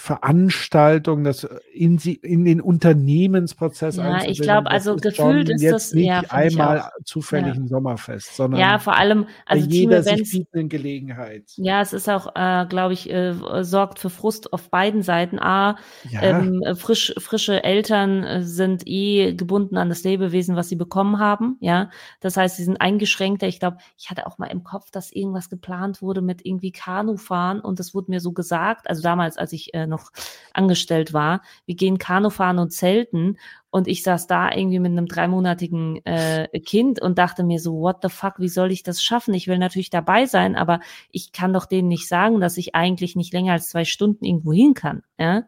[0.00, 5.72] Veranstaltungen, das in, sie, in den Unternehmensprozess Ja, ich glaube, also ist gefühlt ist jetzt
[5.72, 7.60] das- nicht ja, einmal zufällig Ja.
[7.60, 11.44] ein Sommerfest, sondern Ja, vor allem, also jeder sich Team-Events, bietenden Gelegenheit.
[11.56, 15.38] ja, es ist auch, äh, glaube ich, äh, sorgt für Frust auf beiden Seiten.
[15.38, 15.76] A,
[16.10, 20.76] Ja, ähm, äh, frisch, frische Eltern äh, sind eh gebunden an das Lebewesen, was sie
[20.76, 21.90] bekommen haben, ja.
[22.20, 23.46] Das heißt, sie sind eingeschränkter.
[23.48, 27.60] Ich glaube, ich hatte auch mal im Kopf, dass irgendwas geplant wurde mit irgendwie Kanufahren
[27.60, 30.10] und das wurde mir so gesagt, also damals, als ich äh, noch
[30.54, 33.36] angestellt war, wir gehen Kanufahren und zelten
[33.72, 37.98] und ich saß da irgendwie mit einem dreimonatigen äh, Kind und dachte mir so, what
[38.02, 39.32] the fuck, wie soll ich das schaffen?
[39.32, 40.80] Ich will natürlich dabei sein, aber
[41.12, 44.52] ich kann doch denen nicht sagen, dass ich eigentlich nicht länger als zwei Stunden irgendwo
[44.52, 45.02] hin kann.
[45.18, 45.44] Ja?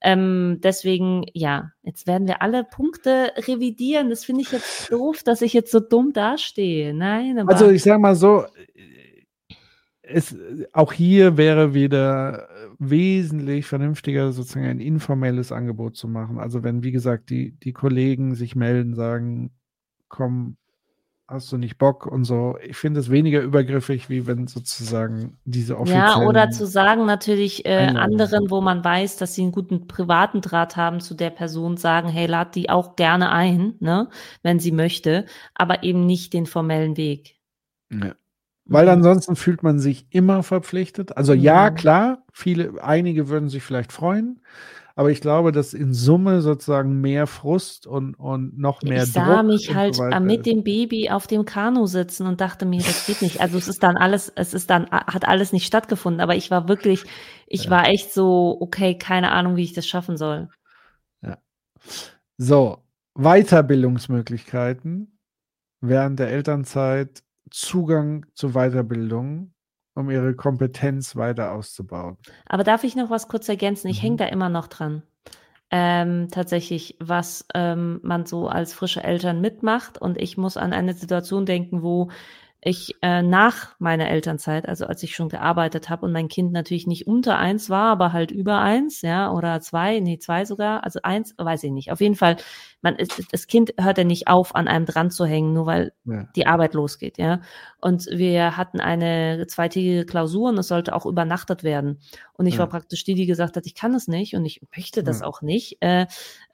[0.00, 4.10] Ähm, deswegen, ja, jetzt werden wir alle Punkte revidieren.
[4.10, 6.92] Das finde ich jetzt doof, dass ich jetzt so dumm dastehe.
[6.92, 8.46] Nein, aber Also ich sage mal so,
[10.12, 10.36] es,
[10.72, 12.48] auch hier wäre wieder
[12.78, 16.38] wesentlich vernünftiger, sozusagen ein informelles Angebot zu machen.
[16.38, 19.52] Also wenn, wie gesagt, die, die Kollegen sich melden, sagen,
[20.08, 20.56] komm,
[21.30, 22.58] hast du nicht Bock und so.
[22.60, 26.22] Ich finde es weniger übergriffig, wie wenn sozusagen diese offiziellen...
[26.22, 30.40] Ja, oder zu sagen natürlich äh, anderen, wo man weiß, dass sie einen guten privaten
[30.40, 34.08] Draht haben zu der Person, sagen, hey, lad die auch gerne ein, ne,
[34.42, 37.36] wenn sie möchte, aber eben nicht den formellen Weg.
[37.92, 38.14] Ja.
[38.70, 38.88] Weil Mhm.
[38.88, 41.16] ansonsten fühlt man sich immer verpflichtet.
[41.16, 41.76] Also ja, Mhm.
[41.76, 44.40] klar, viele, einige würden sich vielleicht freuen,
[44.94, 49.42] aber ich glaube, dass in Summe sozusagen mehr Frust und, und noch mehr ich sah
[49.42, 52.64] Druck mich und halt so äh, mit dem Baby auf dem Kanu sitzen und dachte
[52.64, 53.40] mir, das geht nicht.
[53.40, 56.68] Also es ist dann alles, es ist dann, hat alles nicht stattgefunden, aber ich war
[56.68, 57.04] wirklich,
[57.46, 57.70] ich Ja.
[57.70, 60.48] war echt so, okay, keine Ahnung, wie ich das schaffen soll.
[62.38, 62.78] So,
[63.14, 65.18] Weiterbildungsmöglichkeiten
[65.82, 69.52] während der Elternzeit, Zugang zu Weiterbildung,
[69.94, 72.16] um ihre Kompetenz weiter auszubauen.
[72.46, 73.88] Aber darf ich noch was kurz ergänzen?
[73.88, 74.02] Ich Mhm.
[74.02, 75.02] hänge da immer noch dran.
[75.72, 79.98] Ähm, tatsächlich, was ähm, man so als frische Eltern mitmacht.
[80.00, 82.10] Und ich muss an eine Situation denken, wo
[82.62, 86.86] ich äh, nach meiner Elternzeit, also als ich schon gearbeitet habe und mein Kind natürlich
[86.86, 91.00] nicht unter eins war, aber halt über eins, ja, oder zwei, nee, zwei sogar, also
[91.02, 91.90] eins, weiß ich nicht.
[91.90, 92.36] Auf jeden Fall,
[92.82, 95.92] man ist, das Kind hört ja nicht auf, an einem dran zu hängen, nur weil
[96.04, 96.26] Ja.
[96.36, 97.40] die Arbeit losgeht, ja.
[97.80, 101.98] Und wir hatten eine zweitägige Klausur und es sollte auch übernachtet werden.
[102.34, 102.60] Und ich Ja.
[102.60, 105.26] war praktisch die, die gesagt hat, ich kann es nicht und ich möchte das Ja.
[105.26, 106.06] auch nicht, äh,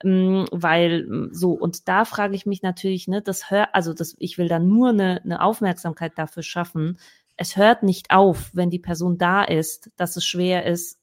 [0.03, 4.15] ähm, weil ähm, so und da frage ich mich natürlich, ne, das hört, also das,
[4.19, 6.97] ich will da nur eine, eine Aufmerksamkeit dafür schaffen.
[7.37, 10.99] Es hört nicht auf, wenn die Person da ist, dass es schwer ist,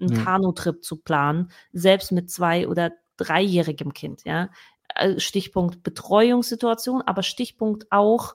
[0.00, 0.24] einen Ja.
[0.24, 4.50] Kanutrip zu planen, selbst mit zwei oder dreijährigem Kind, ja.
[4.94, 8.34] Äh, Stichpunkt Betreuungssituation, aber Stichpunkt auch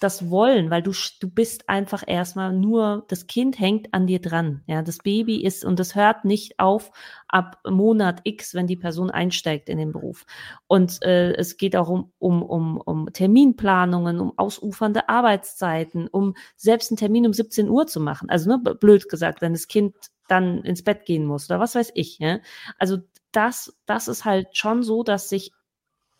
[0.00, 4.62] das Wollen, weil du, du bist einfach erstmal nur, das Kind hängt an dir dran.
[4.66, 6.90] Ja, das Baby ist, und das hört nicht auf
[7.28, 10.24] ab Monat X, wenn die Person einsteigt in den Beruf.
[10.66, 16.90] Und äh, es geht auch um, um, um, um Terminplanungen, um ausufernde Arbeitszeiten, um selbst
[16.90, 18.30] einen Termin um 17 Uhr zu machen.
[18.30, 19.94] Also, ne, blöd gesagt, wenn das Kind
[20.28, 22.18] dann ins Bett gehen muss oder was weiß ich.
[22.20, 22.38] Ja?
[22.78, 22.98] Also,
[23.32, 25.52] das, das ist halt schon so, dass sich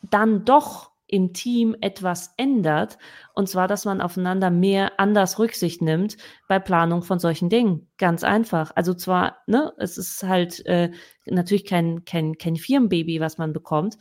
[0.02, 2.96] dann doch im Team etwas ändert.
[3.34, 6.16] Und zwar, dass man aufeinander mehr anders Rücksicht nimmt
[6.48, 7.88] bei Planung von solchen Dingen.
[7.98, 8.70] Ganz einfach.
[8.76, 10.92] Also zwar, ne, es ist halt äh,
[11.26, 13.98] natürlich kein, kein, kein Firmenbaby, was man bekommt,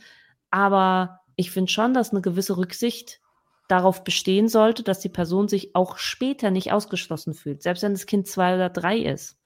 [0.50, 3.20] aber ich finde schon, dass eine gewisse Rücksicht
[3.68, 8.06] darauf bestehen sollte, dass die Person sich auch später nicht ausgeschlossen fühlt, selbst wenn das
[8.06, 9.38] Kind zwei oder drei ist.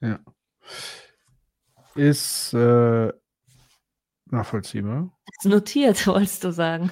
[0.00, 0.20] Ja.
[1.94, 3.12] Ist äh,
[4.32, 5.12] nachvollziehbar.
[5.38, 6.90] Ist notiert, wolltest du sagen.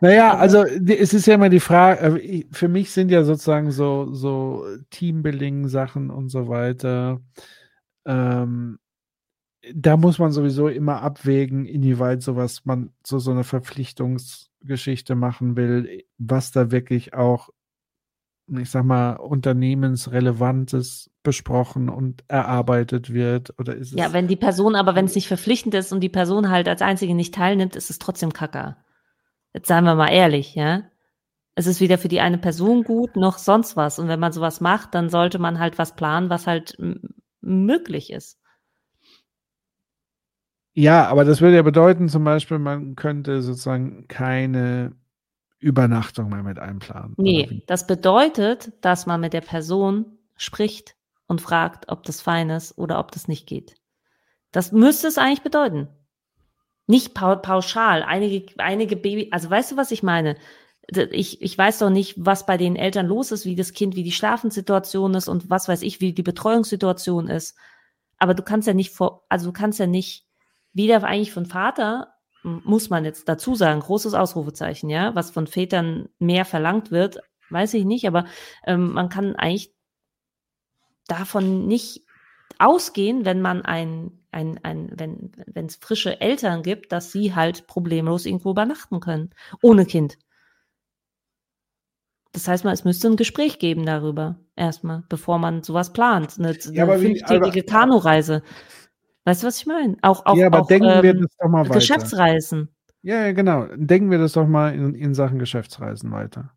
[0.00, 4.12] Naja, also es ist ja immer die Frage, äh, für mich sind ja sozusagen so,
[4.12, 7.20] so Teambuilding-Sachen und so weiter.
[8.04, 8.78] Ähm,
[9.74, 16.04] da muss man sowieso immer abwägen, inwieweit sowas man so, so eine Verpflichtungsgeschichte machen will,
[16.18, 17.50] was da wirklich auch
[18.58, 23.54] ich sag mal, unternehmensrelevantes besprochen und erarbeitet wird?
[23.58, 26.08] Oder ist es ja, wenn die Person, aber wenn es nicht verpflichtend ist und die
[26.08, 28.78] Person halt als einzige nicht teilnimmt, ist es trotzdem Kacker.
[29.52, 30.82] Jetzt seien wir mal ehrlich, ja.
[31.54, 33.98] Es ist weder für die eine Person gut noch sonst was.
[33.98, 36.76] Und wenn man sowas macht, dann sollte man halt was planen, was halt
[37.40, 38.38] möglich ist.
[40.72, 44.92] Ja, aber das würde ja bedeuten, zum Beispiel, man könnte sozusagen keine
[45.60, 47.14] Übernachtung mal mit einplanen.
[47.18, 50.96] Nee, das bedeutet, dass man mit der Person spricht
[51.26, 53.76] und fragt, ob das fein ist oder ob das nicht geht.
[54.52, 55.88] Das müsste es eigentlich bedeuten.
[56.86, 58.02] Nicht pauschal.
[58.02, 60.36] Einige, einige Baby, also weißt du, was ich meine?
[61.12, 64.02] Ich, ich weiß doch nicht, was bei den Eltern los ist, wie das Kind, wie
[64.02, 67.56] die Schlafenssituation ist und was weiß ich, wie die Betreuungssituation ist.
[68.18, 70.26] Aber du kannst ja nicht vor, also du kannst ja nicht
[70.72, 76.08] weder eigentlich von Vater muss man jetzt dazu sagen, großes Ausrufezeichen, ja, was von Vätern
[76.18, 77.20] mehr verlangt wird,
[77.50, 78.26] weiß ich nicht, aber
[78.66, 79.72] ähm, man kann eigentlich
[81.06, 82.04] davon nicht
[82.58, 87.66] ausgehen, wenn man ein, ein, ein wenn wenn es frische Eltern gibt, dass sie halt
[87.66, 89.30] problemlos irgendwo übernachten können,
[89.62, 90.18] ohne Kind.
[92.32, 96.36] Das heißt mal, es müsste ein Gespräch geben darüber, erstmal, bevor man sowas plant.
[96.38, 98.42] Eine, ja, eine fünftägige Kanureise.
[99.30, 99.96] Weißt du, was ich meine?
[100.02, 101.74] Auch, auch, ja, aber auch, denken ähm, wir das doch mal weiter.
[101.74, 102.68] Geschäftsreisen.
[103.02, 103.68] Ja, ja, genau.
[103.76, 106.52] Denken wir das doch mal in, in Sachen Geschäftsreisen weiter.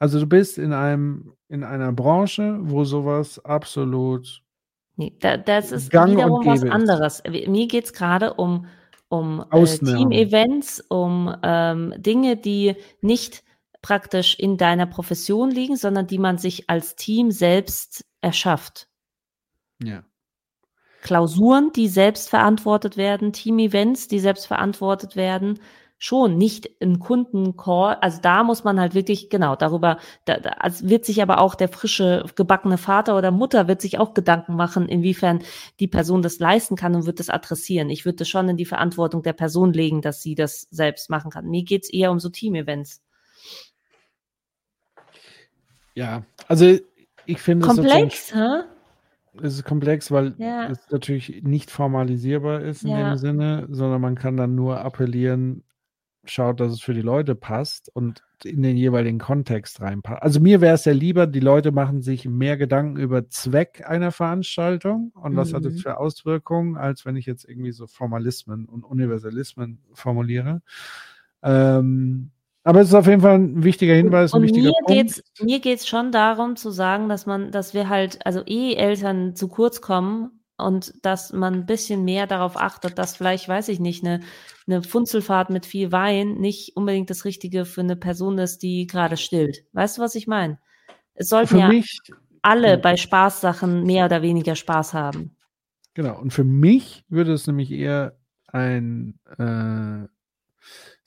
[0.00, 4.42] Also du bist in einem in einer Branche, wo sowas absolut
[4.96, 7.22] nee, da, das ist Gang wiederum was anderes.
[7.28, 8.66] Mir geht es gerade um,
[9.08, 13.44] um äh, Team-Events, um ähm, Dinge, die nicht
[13.82, 18.88] praktisch in deiner Profession liegen, sondern die man sich als Team selbst erschafft.
[19.80, 20.02] Ja.
[21.06, 25.60] Klausuren, die selbst verantwortet werden, Team-Events, die selbst verantwortet werden,
[25.98, 27.96] schon nicht ein Kundencall.
[28.00, 31.54] Also da muss man halt wirklich, genau, darüber, da, da also wird sich aber auch
[31.54, 35.44] der frische, gebackene Vater oder Mutter wird sich auch Gedanken machen, inwiefern
[35.78, 37.88] die Person das leisten kann und wird das adressieren.
[37.88, 41.30] Ich würde das schon in die Verantwortung der Person legen, dass sie das selbst machen
[41.30, 41.46] kann.
[41.46, 43.00] Mir geht's eher um so Team-Events.
[45.94, 46.76] Ja, also
[47.26, 48.64] ich finde Komplex, hä?
[49.42, 50.68] Es ist komplex, weil ja.
[50.68, 53.10] es natürlich nicht formalisierbar ist in ja.
[53.10, 55.62] dem Sinne, sondern man kann dann nur appellieren,
[56.24, 60.22] schaut, dass es für die Leute passt und in den jeweiligen Kontext reinpasst.
[60.22, 64.12] Also mir wäre es ja lieber, die Leute machen sich mehr Gedanken über Zweck einer
[64.12, 65.36] Veranstaltung und mhm.
[65.36, 65.78] was hat es mhm.
[65.78, 70.62] für Auswirkungen, als wenn ich jetzt irgendwie so Formalismen und Universalismen formuliere.
[71.42, 72.30] Ähm,
[72.66, 74.88] aber es ist auf jeden Fall ein wichtiger Hinweis, ein und wichtiger mir Punkt.
[74.88, 78.74] Geht's, mir geht es schon darum zu sagen, dass man, dass wir halt, also eh
[78.74, 83.68] Eltern zu kurz kommen und dass man ein bisschen mehr darauf achtet, dass vielleicht, weiß
[83.68, 84.18] ich nicht, eine,
[84.66, 89.16] eine Funzelfahrt mit viel Wein nicht unbedingt das Richtige für eine Person ist, die gerade
[89.16, 89.64] stillt.
[89.72, 90.58] Weißt du, was ich meine?
[91.14, 92.00] Es sollten für ja mich,
[92.42, 95.36] alle bei Spaßsachen mehr oder weniger Spaß haben.
[95.94, 100.08] Genau, und für mich würde es nämlich eher ein äh,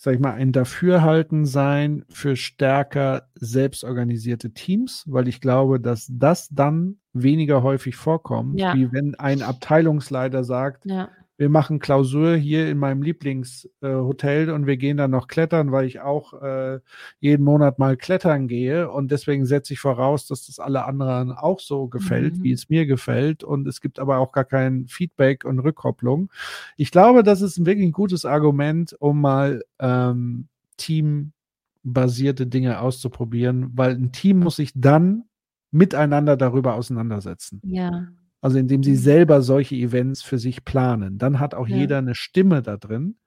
[0.01, 6.47] sag ich mal, ein Dafürhalten sein für stärker selbstorganisierte Teams, weil ich glaube, dass das
[6.49, 8.73] dann weniger häufig vorkommt, ja.
[8.75, 14.67] wie wenn ein Abteilungsleiter sagt, ja wir machen Klausur hier in meinem Lieblingshotel äh, und
[14.67, 16.81] wir gehen dann noch klettern, weil ich auch äh,
[17.21, 21.61] jeden Monat mal klettern gehe und deswegen setze ich voraus, dass das alle anderen auch
[21.61, 22.43] so gefällt, mhm.
[22.43, 26.29] wie es mir gefällt und es gibt aber auch gar kein Feedback und Rückkopplung.
[26.75, 33.95] Ich glaube, das ist wirklich ein gutes Argument, um mal ähm, teambasierte Dinge auszuprobieren, weil
[33.95, 35.23] ein Team muss sich dann
[35.71, 37.61] miteinander darüber auseinandersetzen.
[37.63, 38.09] Ja.
[38.41, 38.97] Also indem sie mhm.
[38.97, 41.17] selber solche Events für sich planen.
[41.17, 41.77] Dann hat auch ja.
[41.77, 43.17] jeder eine Stimme da drin.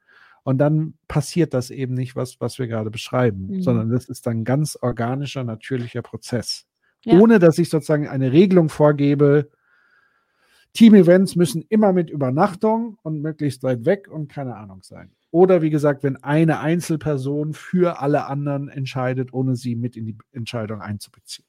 [0.44, 3.62] Und dann passiert das eben nicht, was, was wir gerade beschreiben, mhm.
[3.62, 6.66] sondern das ist dann ganz organischer, natürlicher Prozess.
[7.04, 7.18] Ja.
[7.18, 9.50] Ohne dass ich sozusagen eine Regelung vorgebe,
[10.72, 15.12] Team-Events müssen immer mit Übernachtung und möglichst weit weg und keine Ahnung sein.
[15.30, 20.16] Oder wie gesagt, wenn eine Einzelperson für alle anderen entscheidet, ohne sie mit in die
[20.32, 21.46] Entscheidung einzubeziehen.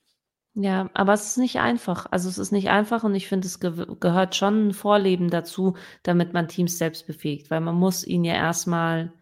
[0.56, 2.06] Ja, aber es ist nicht einfach.
[2.12, 5.76] Also es ist nicht einfach und ich finde, es ge gehört schon ein Vorleben dazu,
[6.04, 9.14] damit man Teams selbst befähigt, weil man muss ihnen ja erstmal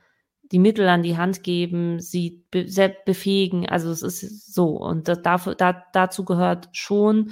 [0.51, 2.65] die Mittel an die Hand geben, sie be
[3.05, 3.69] befähigen.
[3.69, 7.32] Also es ist so und das, dafür, da, dazu gehört schon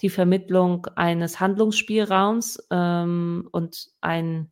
[0.00, 4.50] die Vermittlung eines Handlungsspielraums ähm, und ein,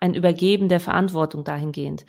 [0.00, 2.04] ein Übergeben der Verantwortung dahingehend.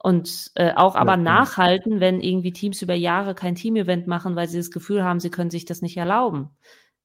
[0.00, 4.48] Und äh, auch aber ja, nachhalten, wenn irgendwie Teams über Jahre kein Team-Event machen, weil
[4.48, 6.50] sie das Gefühl haben, sie können sich das nicht erlauben.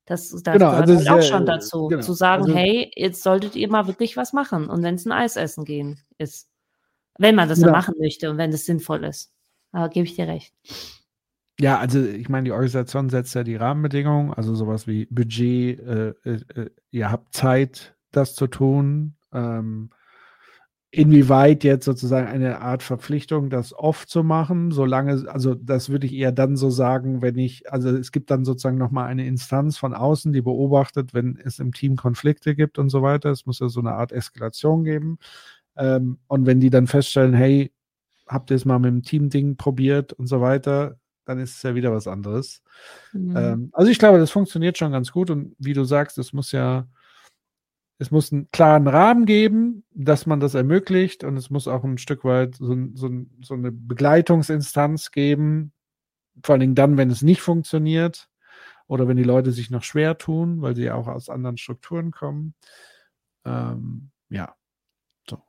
[0.06, 3.24] Das, das genau, gehört also halt auch schon dazu, genau, zu sagen, also, hey, jetzt
[3.24, 4.70] solltet ihr mal wirklich was machen.
[4.70, 6.50] Und wenn es ein Eis essen gehen ist.
[7.18, 7.72] Wenn man das ja.
[7.72, 9.32] machen möchte und wenn es sinnvoll ist.
[9.72, 10.54] Aber gebe ich dir recht.
[11.60, 16.10] Ja, also ich meine, die Organisation setzt ja die Rahmenbedingungen, also sowas wie Budget, äh,
[16.24, 19.16] äh, äh ihr habt Zeit, das zu tun.
[19.32, 19.91] Ähm,
[20.94, 26.14] inwieweit jetzt sozusagen eine Art Verpflichtung, das oft zu machen, solange, also das würde ich
[26.14, 29.96] eher dann so sagen, wenn ich, also es gibt dann sozusagen nochmal eine Instanz von
[29.96, 33.32] außen, die beobachtet, wenn es im Team Konflikte gibt und so weiter.
[33.32, 35.18] Es muss ja so eine Art Eskalation geben.
[35.76, 37.74] Ähm, und wenn die dann feststellen, hey,
[38.28, 41.74] habt ihr es mal mit dem Team-Ding probiert und so weiter, dann ist es ja
[41.74, 42.62] wieder was anderes.
[43.14, 43.36] Mhm.
[43.36, 46.52] Ähm, also ich glaube, das funktioniert schon ganz gut und wie du sagst, es muss
[46.52, 46.86] ja
[48.04, 51.97] es muss einen klaren Rahmen geben, dass man das ermöglicht und es muss auch ein
[51.97, 53.10] Stück weit so, so,
[53.41, 55.72] so eine Begleitungsinstanz geben,
[56.43, 58.28] vor allen Dingen dann, wenn es nicht funktioniert
[58.88, 62.56] oder wenn die Leute sich noch schwer tun, weil sie auch aus anderen Strukturen kommen.
[63.45, 64.54] Ähm, ja,
[65.30, 65.41] so.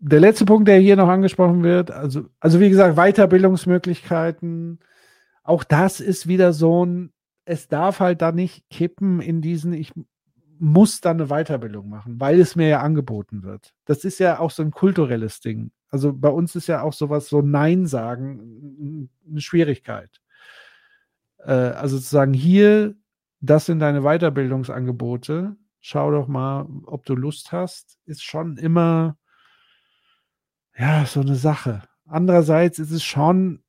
[0.00, 4.80] Der letzte Punkt, der hier noch angesprochen wird, also, also wie gesagt, Weiterbildungsmöglichkeiten,
[5.44, 7.10] auch das ist wieder so ein,
[7.46, 9.94] es darf halt da nicht kippen in diesen, ich
[10.60, 13.74] muss dann eine Weiterbildung machen, weil es mir ja angeboten wird.
[13.84, 15.70] Das ist ja auch so ein kulturelles Ding.
[15.90, 20.20] Also bei uns ist ja auch sowas, so Nein sagen, eine Schwierigkeit.
[21.38, 22.94] Äh, also zu sagen, hier,
[23.40, 29.16] das sind deine Weiterbildungsangebote, schau doch mal, ob du Lust hast, ist schon immer,
[30.76, 31.82] ja, so eine Sache.
[32.06, 33.62] Andererseits ist es schon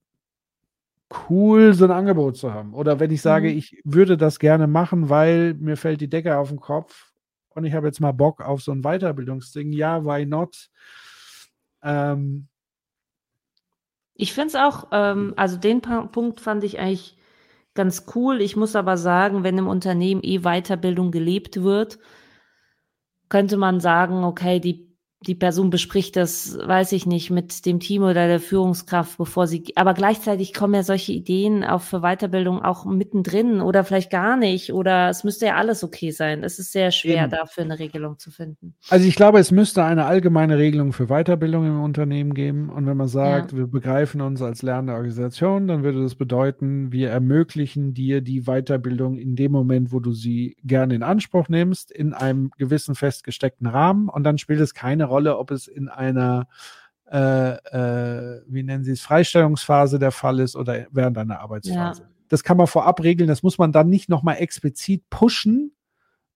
[1.30, 2.74] cool, so ein Angebot zu haben.
[2.74, 3.58] Oder wenn ich sage, mhm.
[3.58, 7.12] ich würde das gerne machen, weil mir fällt die Decke auf den Kopf
[7.50, 9.72] und ich habe jetzt mal Bock auf so ein Weiterbildungsding.
[9.72, 10.70] Ja, why not?
[11.82, 12.48] Ähm,
[14.14, 17.18] ich finde es auch, ähm, also den Punkt fand ich eigentlich
[17.74, 18.42] ganz cool.
[18.42, 22.00] Ich muss aber sagen, wenn im Unternehmen eh Weiterbildung gelebt wird,
[23.30, 24.89] könnte man sagen, okay, die
[25.28, 29.66] die Person bespricht das, weiß ich nicht, mit dem Team oder der Führungskraft, bevor sie,
[29.76, 34.72] aber gleichzeitig kommen ja solche Ideen auch für Weiterbildung auch mittendrin oder vielleicht gar nicht
[34.72, 36.44] oder es müsste ja alles okay sein.
[36.44, 37.32] Es ist sehr schwer, Eben.
[37.32, 38.76] dafür eine Regelung zu finden.
[38.90, 42.96] Also ich glaube, es müsste eine allgemeine Regelung für Weiterbildung im Unternehmen geben und wenn
[42.96, 43.58] man sagt, ja.
[43.58, 49.18] wir begreifen uns als lernende Organisation, dann würde das bedeuten, wir ermöglichen dir die Weiterbildung
[49.18, 54.08] in dem Moment, wo du sie gerne in Anspruch nimmst, in einem gewissen festgesteckten Rahmen
[54.08, 56.48] und dann spielt es keine Rolle, ob es in einer,
[57.12, 62.02] äh, äh, wie nennen Sie es, Freistellungsphase der Fall ist oder während einer Arbeitsphase.
[62.04, 62.08] Ja.
[62.30, 65.72] Das kann man vorab regeln, das muss man dann nicht nochmal explizit pushen,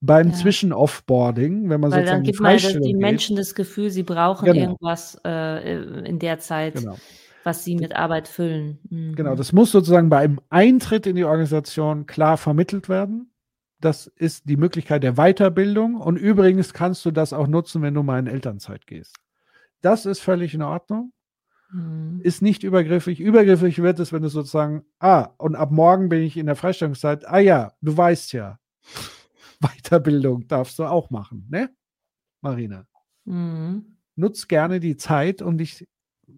[0.04, 0.34] beim ja.
[0.34, 2.94] Zwischen-Offboarding, wenn man Weil sozusagen dann gibt man die.
[2.94, 4.60] Menschen das Gefühl, sie brauchen genau.
[4.60, 6.96] irgendwas äh, in der Zeit, genau.
[7.42, 8.78] was sie mit Arbeit füllen.
[8.90, 9.14] Mhm.
[9.14, 13.30] Genau, das muss sozusagen beim Eintritt in die Organisation klar vermittelt werden.
[13.80, 15.96] Das ist die Möglichkeit der Weiterbildung.
[15.96, 19.16] Und übrigens kannst du das auch nutzen, wenn du mal in Elternzeit gehst.
[19.80, 21.12] Das ist völlig in Ordnung.
[21.70, 22.20] Mhm.
[22.22, 23.20] Ist nicht übergriffig.
[23.20, 27.26] Übergriffig wird es, wenn du sozusagen, ah, und ab morgen bin ich in der Freistellungszeit.
[27.26, 28.58] Ah ja, du weißt ja.
[29.60, 31.70] Weiterbildung darfst du auch machen, ne?
[32.40, 32.86] Marina.
[33.24, 33.96] Mhm.
[34.16, 35.88] Nutz gerne die Zeit, um dich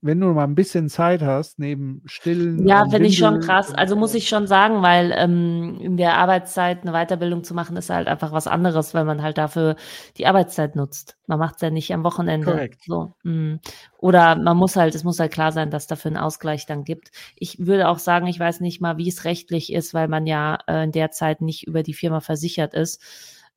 [0.02, 2.66] wenn du mal ein bisschen Zeit hast, neben Stillen.
[2.66, 3.72] Ja, finde ich schon krass.
[3.72, 7.90] Also muss ich schon sagen, weil ähm, in der Arbeitszeit eine Weiterbildung zu machen, ist
[7.90, 9.76] halt einfach was anderes, weil man halt dafür
[10.16, 11.16] die Arbeitszeit nutzt.
[11.26, 12.50] Man macht es ja nicht am Wochenende.
[12.50, 12.82] Korrekt.
[12.84, 13.56] So, mm.
[13.98, 17.10] Oder man muss halt, es muss halt klar sein, dass dafür einen Ausgleich dann gibt.
[17.34, 20.58] Ich würde auch sagen, ich weiß nicht mal, wie es rechtlich ist, weil man ja
[20.66, 23.02] äh, in der Zeit nicht über die Firma versichert ist.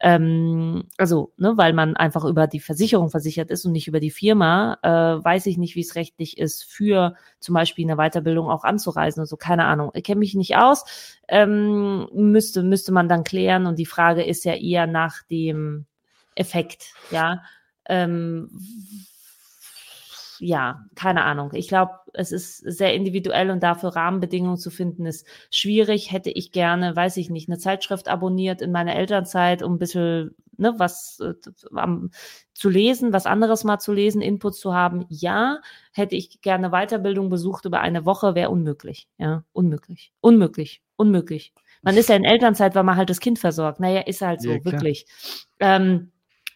[0.01, 4.11] Ähm, also, ne, weil man einfach über die Versicherung versichert ist und nicht über die
[4.11, 8.63] Firma, äh, weiß ich nicht, wie es rechtlich ist, für zum Beispiel eine Weiterbildung auch
[8.63, 9.19] anzureisen.
[9.19, 9.91] Also keine Ahnung.
[9.93, 10.85] Ich kenne mich nicht aus.
[11.27, 13.65] Ähm, müsste, müsste man dann klären.
[13.65, 15.85] Und die Frage ist ja eher nach dem
[16.35, 17.41] Effekt, ja.
[17.85, 18.49] Ähm,
[20.39, 21.51] ja, keine Ahnung.
[21.53, 26.11] Ich glaube, es ist sehr individuell und dafür Rahmenbedingungen zu finden ist schwierig.
[26.11, 30.35] Hätte ich gerne, weiß ich nicht, eine Zeitschrift abonniert in meiner Elternzeit, um ein bisschen
[30.57, 31.33] ne, was äh,
[32.53, 35.05] zu lesen, was anderes mal zu lesen, Inputs zu haben.
[35.09, 35.59] Ja,
[35.93, 39.07] hätte ich gerne Weiterbildung besucht über eine Woche, wäre unmöglich.
[39.17, 40.11] Ja, unmöglich.
[40.21, 40.81] Unmöglich.
[40.95, 41.53] Unmöglich.
[41.81, 43.79] Man ist ja in Elternzeit, weil man halt das Kind versorgt.
[43.79, 45.05] Naja, ist halt so, ja, wirklich.
[45.59, 46.11] Ähm,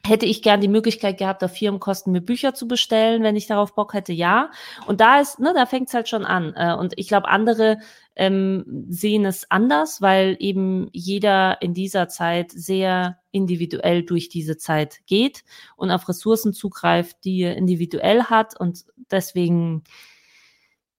[0.06, 3.74] Hätte ich gern die Möglichkeit gehabt, auf Firmenkosten mir Bücher zu bestellen, wenn ich darauf
[3.74, 4.52] Bock hätte, ja.
[4.86, 6.54] Und da ist, ne, da fängt es halt schon an.
[6.58, 7.78] Äh, und ich glaube, andere
[8.18, 15.00] ähm, sehen es anders, weil eben jeder in dieser Zeit sehr individuell durch diese Zeit
[15.08, 15.46] geht
[15.78, 18.60] und auf Ressourcen zugreift, die er individuell hat.
[18.60, 19.86] Und deswegen,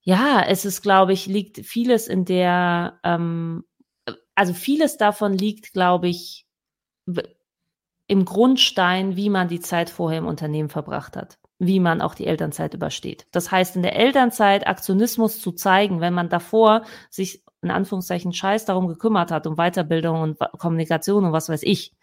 [0.02, 3.64] ja, es ist, glaube ich, liegt vieles in der, ähm,
[4.34, 6.46] also vieles davon liegt, glaube ich,
[8.07, 12.26] im Grundstein, wie man die Zeit vorher im Unternehmen verbracht hat, wie man auch die
[12.26, 13.26] Elternzeit übersteht.
[13.32, 18.66] Das heißt, in der Elternzeit Aktionismus zu zeigen, wenn man davor sich in Anführungszeichen Scheiß
[18.66, 21.94] darum gekümmert hat, um Weiterbildung und Kommunikation und was weiß ich,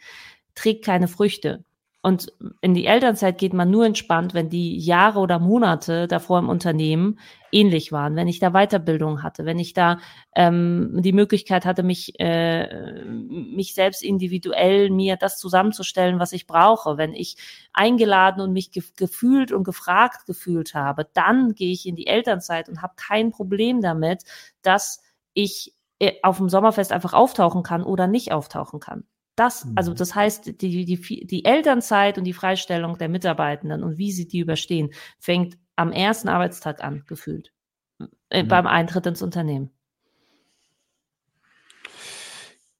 [0.55, 1.63] trägt keine Früchte.
[2.03, 6.49] Und in die Elternzeit geht man nur entspannt, wenn die Jahre oder Monate davor im
[6.49, 7.19] Unternehmen
[7.51, 9.99] ähnlich waren, wenn ich da Weiterbildung hatte, wenn ich da
[10.35, 16.97] ähm, die Möglichkeit hatte, mich, äh, mich selbst individuell mir das zusammenzustellen, was ich brauche,
[16.97, 17.37] wenn ich
[17.71, 22.67] eingeladen und mich ge gefühlt und gefragt gefühlt habe, dann gehe ich in die Elternzeit
[22.67, 24.23] und habe kein Problem damit,
[24.63, 29.03] dass ich äh, auf dem Sommerfest einfach auftauchen kann oder nicht auftauchen kann.
[29.41, 29.95] Das, also mhm.
[29.95, 34.37] das heißt, die, die, die Elternzeit und die Freistellung der Mitarbeitenden und wie sie die
[34.37, 37.51] überstehen, fängt am ersten Arbeitstag an, gefühlt.
[38.29, 38.49] Äh, mhm.
[38.49, 39.71] Beim Eintritt ins Unternehmen.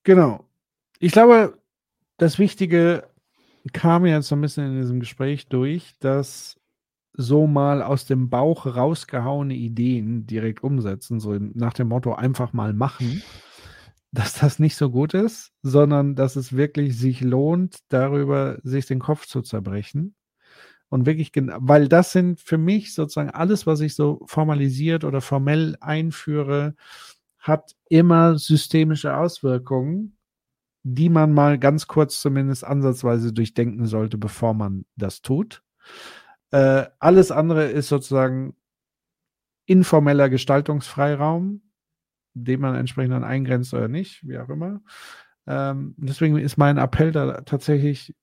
[0.04, 0.46] Genau.
[1.00, 1.58] Ich glaube,
[2.18, 3.10] das Wichtige
[3.74, 6.60] kam jetzt so ein bisschen in diesem Gespräch durch, dass
[7.14, 12.74] so mal aus dem Bauch rausgehauene Ideen direkt umsetzen, so nach dem Motto einfach mal
[12.74, 13.24] machen
[14.12, 19.00] dass das nicht so gut ist, sondern dass es wirklich sich lohnt, darüber sich den
[19.00, 20.16] Kopf zu zerbrechen.
[20.90, 25.78] Und wirklich, weil das sind für mich sozusagen alles, was ich so formalisiert oder formell
[25.80, 26.76] einführe,
[27.40, 30.18] hat immer systemische Auswirkungen,
[30.84, 35.64] die man mal ganz kurz zumindest ansatzweise durchdenken sollte, bevor man das tut.
[36.52, 38.56] Äh, alles andere ist sozusagen
[39.66, 41.62] informeller Gestaltungsfreiraum,
[42.34, 44.82] den man entsprechend dann eingrenzt oder nicht, wie auch immer.
[45.48, 48.16] Ähm, deswegen ist mein Appell da tatsächlich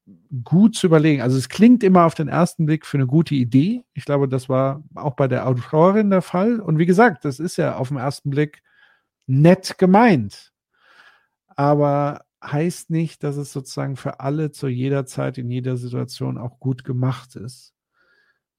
[0.45, 1.21] gut zu überlegen.
[1.21, 3.85] Also es klingt immer auf den ersten Blick für eine gute Idee.
[3.93, 6.61] Ich glaube, das war auch bei der Autorin der Fall.
[6.61, 8.63] Und wie gesagt, das ist ja auf den ersten Blick
[9.27, 10.53] nett gemeint.
[11.49, 16.61] Aber heißt nicht, dass es sozusagen für alle zu jeder Zeit in jeder Situation auch
[16.61, 17.75] gut gemacht ist.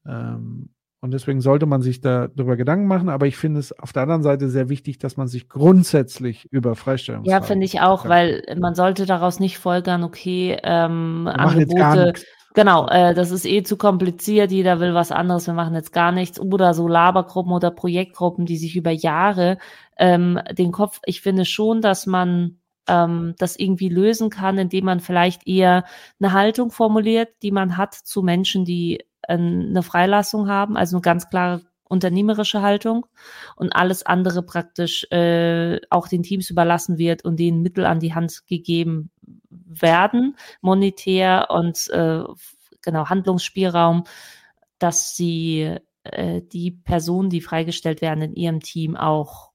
[0.05, 0.69] Ähm,
[1.01, 3.09] und deswegen sollte man sich darüber Gedanken machen.
[3.09, 6.75] Aber ich finde es auf der anderen Seite sehr wichtig, dass man sich grundsätzlich über
[6.75, 7.23] Freistellung.
[7.23, 8.11] Ja, finde ich auch, kann.
[8.11, 12.13] weil man sollte daraus nicht folgern, okay, ähm, Angebote.
[12.55, 16.11] Genau, äh, das ist eh zu kompliziert, jeder will was anderes, wir machen jetzt gar
[16.11, 16.39] nichts.
[16.39, 19.59] Oder so Labergruppen oder Projektgruppen, die sich über Jahre
[19.97, 24.99] ähm, den Kopf, ich finde schon, dass man ähm, das irgendwie lösen kann, indem man
[24.99, 25.85] vielleicht eher
[26.19, 31.29] eine Haltung formuliert, die man hat zu Menschen, die eine Freilassung haben, also eine ganz
[31.29, 33.07] klare unternehmerische Haltung
[33.55, 38.13] und alles andere praktisch äh, auch den Teams überlassen wird und denen Mittel an die
[38.13, 39.09] Hand gegeben
[39.49, 42.23] werden, monetär und äh,
[42.81, 44.03] genau Handlungsspielraum,
[44.77, 49.49] dass sie äh, die Personen, die freigestellt werden in ihrem Team auch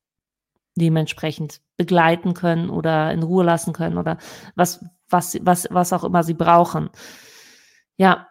[0.74, 4.18] dementsprechend begleiten können oder in Ruhe lassen können oder
[4.56, 6.90] was, was, was, was auch immer sie brauchen.
[7.96, 8.28] Ja.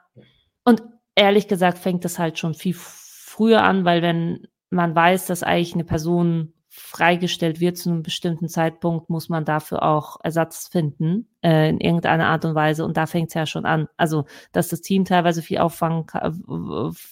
[1.15, 5.73] Ehrlich gesagt fängt das halt schon viel früher an, weil wenn man weiß, dass eigentlich
[5.73, 11.69] eine Person freigestellt wird zu einem bestimmten Zeitpunkt, muss man dafür auch Ersatz finden, äh,
[11.69, 12.83] in irgendeiner Art und Weise.
[12.83, 13.87] Und da fängt es ja schon an.
[13.95, 16.07] Also, dass das Team teilweise viel auffangen,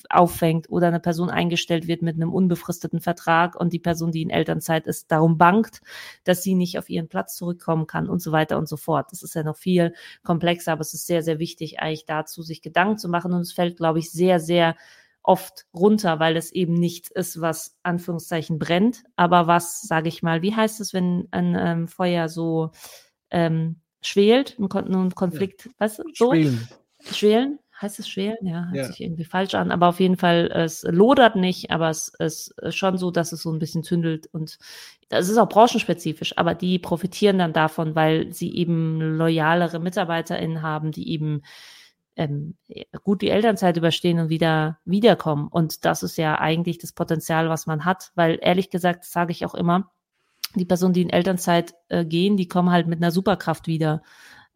[0.10, 4.32] auffängt oder eine Person eingestellt wird mit einem unbefristeten Vertrag und die Person, die in
[4.32, 5.82] Elternzeit ist, darum bangt,
[6.24, 9.12] dass sie nicht auf ihren Platz zurückkommen kann und so weiter und so fort.
[9.12, 9.94] Das ist ja noch viel
[10.24, 13.32] komplexer, aber es ist sehr, sehr wichtig, eigentlich dazu sich Gedanken zu machen.
[13.32, 14.76] Und es fällt, glaube ich, sehr, sehr
[15.24, 20.42] oft runter, weil es eben nichts ist, was Anführungszeichen brennt, aber was, sage ich mal,
[20.42, 22.72] wie heißt es, wenn ein ähm, Feuer so
[23.30, 25.72] ähm, schwelt, ein, Kon ein Konflikt, ja.
[25.78, 26.32] weißt du, so?
[26.32, 26.68] Schwelen.
[27.12, 27.60] Schwelen?
[27.82, 28.38] Heißt es schwelen?
[28.44, 28.84] Ja, hört ja.
[28.86, 33.00] sich irgendwie falsch an, aber auf jeden Fall, es lodert nicht, aber es ist schon
[33.00, 34.60] so, dass es so ein bisschen zündelt und
[35.10, 40.92] es ist auch branchenspezifisch, aber die profitieren dann davon, weil sie eben loyalere MitarbeiterInnen haben,
[40.92, 41.42] die eben
[42.16, 42.56] ähm,
[43.04, 45.48] gut die Elternzeit überstehen und wieder wiederkommen.
[45.48, 49.46] Und das ist ja eigentlich das Potenzial, was man hat, weil ehrlich gesagt, sage ich
[49.46, 49.92] auch immer,
[50.56, 54.02] die Personen, die in Elternzeit äh, gehen, die kommen halt mit einer Superkraft wieder,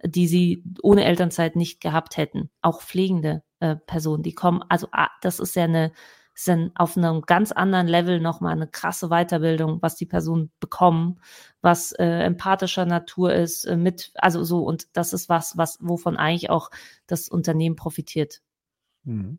[0.03, 2.49] die sie ohne Elternzeit nicht gehabt hätten.
[2.61, 5.91] Auch pflegende äh, Personen, die kommen, also ah, das ist ja eine
[6.35, 11.21] ist dann auf einem ganz anderen Level nochmal eine krasse Weiterbildung, was die Personen bekommen,
[11.61, 16.17] was äh, empathischer Natur ist, äh, mit, also so, und das ist was, was, wovon
[16.17, 16.71] eigentlich auch
[17.07, 18.41] das Unternehmen profitiert.
[19.05, 19.37] Mhm.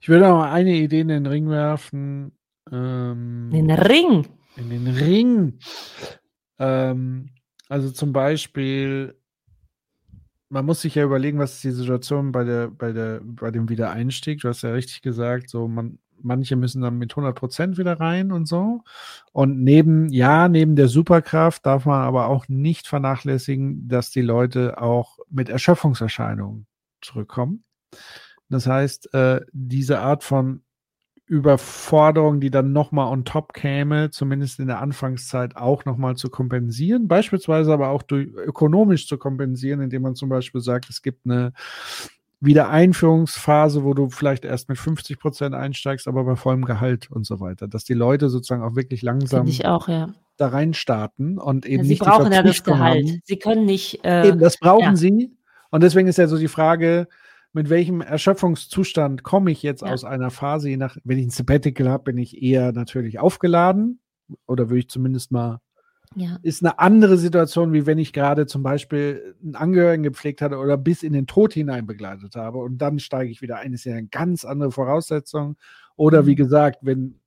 [0.00, 2.32] Ich würde auch mal eine Idee in den Ring werfen.
[2.70, 4.26] Ähm, in den Ring?
[4.56, 5.58] In den Ring.
[6.58, 7.28] Ähm,
[7.68, 9.18] also zum Beispiel,
[10.48, 13.68] man muss sich ja überlegen, was ist die Situation bei der, bei der, bei dem
[13.68, 14.40] Wiedereinstieg.
[14.40, 18.32] Du hast ja richtig gesagt, so man, manche müssen dann mit 100 Prozent wieder rein
[18.32, 18.82] und so.
[19.32, 24.80] Und neben, ja, neben der Superkraft darf man aber auch nicht vernachlässigen, dass die Leute
[24.80, 26.66] auch mit Erschöpfungserscheinungen
[27.00, 27.64] zurückkommen.
[28.48, 30.62] Das heißt, äh, diese Art von
[31.26, 37.08] Überforderung, die dann nochmal on top käme, zumindest in der Anfangszeit auch nochmal zu kompensieren,
[37.08, 41.54] beispielsweise aber auch durch, ökonomisch zu kompensieren, indem man zum Beispiel sagt, es gibt eine
[42.42, 47.38] Wiedereinführungsphase, wo du vielleicht erst mit 50 Prozent einsteigst, aber bei vollem Gehalt und so
[47.38, 47.68] weiter.
[47.68, 50.12] Dass die Leute sozusagen auch wirklich langsam auch, ja.
[50.38, 53.08] da rein starten und eben ja, sie nicht brauchen ja das Gehalt.
[53.08, 53.20] Haben.
[53.24, 54.04] Sie können nicht.
[54.04, 54.96] Äh, eben, das brauchen ja.
[54.96, 55.36] sie.
[55.70, 57.06] Und deswegen ist ja so die Frage,
[57.52, 61.88] mit welchem Erschöpfungszustand komme ich jetzt aus einer Phase, je nach, wenn ich ein Sabbatical
[61.88, 64.00] habe, bin ich eher natürlich aufgeladen
[64.46, 65.60] oder würde ich zumindest mal
[66.16, 66.38] ja.
[66.42, 70.76] ist eine andere Situation, wie wenn ich gerade zum Beispiel einen Angehörigen gepflegt hatte oder
[70.76, 73.72] bis in den Tod hinein begleitet habe und dann steige ich wieder ein.
[73.72, 75.56] Das ist ja eine ganz andere Voraussetzung.
[75.96, 76.36] Oder wie mhm.
[76.36, 77.20] gesagt, wenn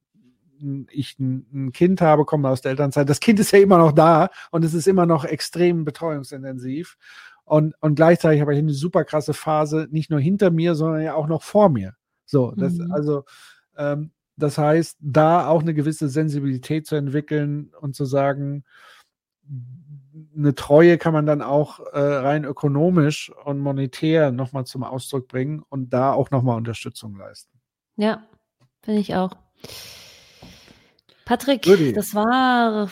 [0.90, 3.92] ich ein, ein Kind habe, komme aus der Elternzeit, das Kind ist ja immer noch
[3.92, 6.98] da und es ist immer noch extrem betreuungsintensiv.
[7.44, 11.14] Und, und gleichzeitig habe ich eine super krasse Phase, nicht nur hinter mir, sondern ja
[11.14, 11.94] auch noch vor mir.
[12.26, 12.92] So, das, mhm.
[12.92, 13.24] also
[13.78, 18.64] ähm, das heißt, da auch eine gewisse Sensibilität zu entwickeln und zu sagen,
[20.36, 25.64] eine Treue kann man dann auch äh, rein ökonomisch und monetär nochmal zum Ausdruck bringen
[25.70, 27.60] und da auch nochmal Unterstützung leisten.
[27.96, 28.24] Ja,
[28.82, 29.32] finde ich auch.
[31.26, 31.94] Patrick, Rudi.
[31.94, 32.90] das war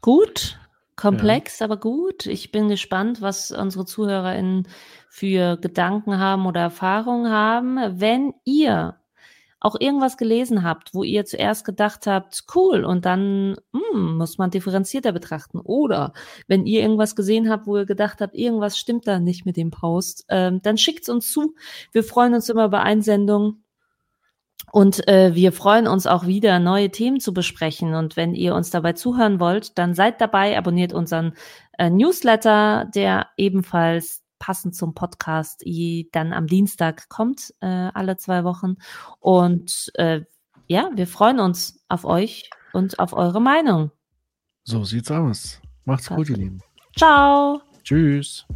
[0.00, 0.58] gut,
[0.96, 1.66] komplex, ja.
[1.66, 2.26] aber gut.
[2.26, 4.66] Ich bin gespannt, was unsere ZuhörerInnen
[5.08, 7.78] für Gedanken haben oder Erfahrungen haben.
[8.00, 8.99] Wenn ihr
[9.60, 14.50] auch irgendwas gelesen habt, wo ihr zuerst gedacht habt, cool, und dann hm, muss man
[14.50, 15.60] differenzierter betrachten.
[15.60, 16.14] Oder
[16.48, 19.70] wenn ihr irgendwas gesehen habt, wo ihr gedacht habt, irgendwas stimmt da nicht mit dem
[19.70, 21.54] Post, ähm, dann schickt's uns zu.
[21.92, 23.64] Wir freuen uns immer über Einsendungen.
[24.72, 27.94] Und äh, wir freuen uns auch wieder, neue Themen zu besprechen.
[27.94, 31.34] Und wenn ihr uns dabei zuhören wollt, dann seid dabei, abonniert unseren
[31.76, 35.62] äh, Newsletter, der ebenfalls passend zum Podcast
[36.12, 38.74] dann am Dienstag kommt, äh, alle zwei Wochen.
[39.20, 40.22] Und äh,
[40.66, 43.92] ja, wir freuen uns auf euch und auf eure Meinung.
[44.64, 45.60] So sieht's aus.
[45.84, 46.60] Macht's gut, ihr Lieben.
[46.96, 47.60] Ciao.
[47.84, 48.46] Tschüss.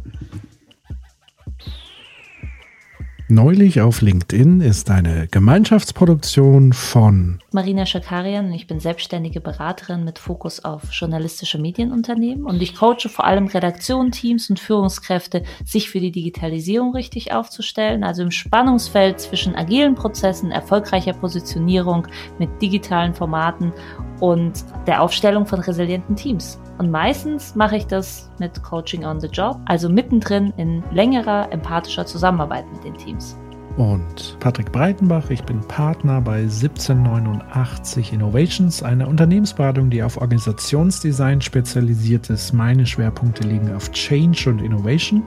[3.27, 8.51] Neulich auf LinkedIn ist eine Gemeinschaftsproduktion von Marina Schakarian.
[8.51, 14.11] Ich bin selbstständige Beraterin mit Fokus auf journalistische Medienunternehmen und ich coache vor allem Redaktionen,
[14.11, 20.51] Teams und Führungskräfte, sich für die Digitalisierung richtig aufzustellen, also im Spannungsfeld zwischen agilen Prozessen,
[20.51, 22.05] erfolgreicher Positionierung
[22.39, 23.71] mit digitalen Formaten
[24.19, 26.59] und der Aufstellung von resilienten Teams.
[26.77, 32.05] Und meistens mache ich das mit Coaching on the Job, also mittendrin in längerer empathischer
[32.05, 33.37] Zusammenarbeit mit den Teams.
[33.77, 42.29] Und Patrick Breitenbach, ich bin Partner bei 1789 Innovations, einer Unternehmensberatung, die auf Organisationsdesign spezialisiert
[42.29, 42.53] ist.
[42.53, 45.23] Meine Schwerpunkte liegen auf Change und Innovation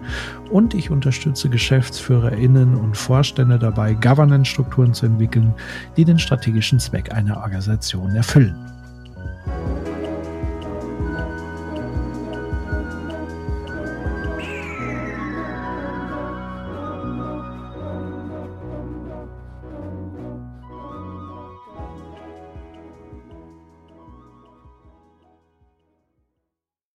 [0.50, 5.52] und ich unterstütze GeschäftsführerInnen und Vorstände dabei, Governance-Strukturen zu entwickeln,
[5.98, 8.56] die den strategischen Zweck einer Organisation erfüllen.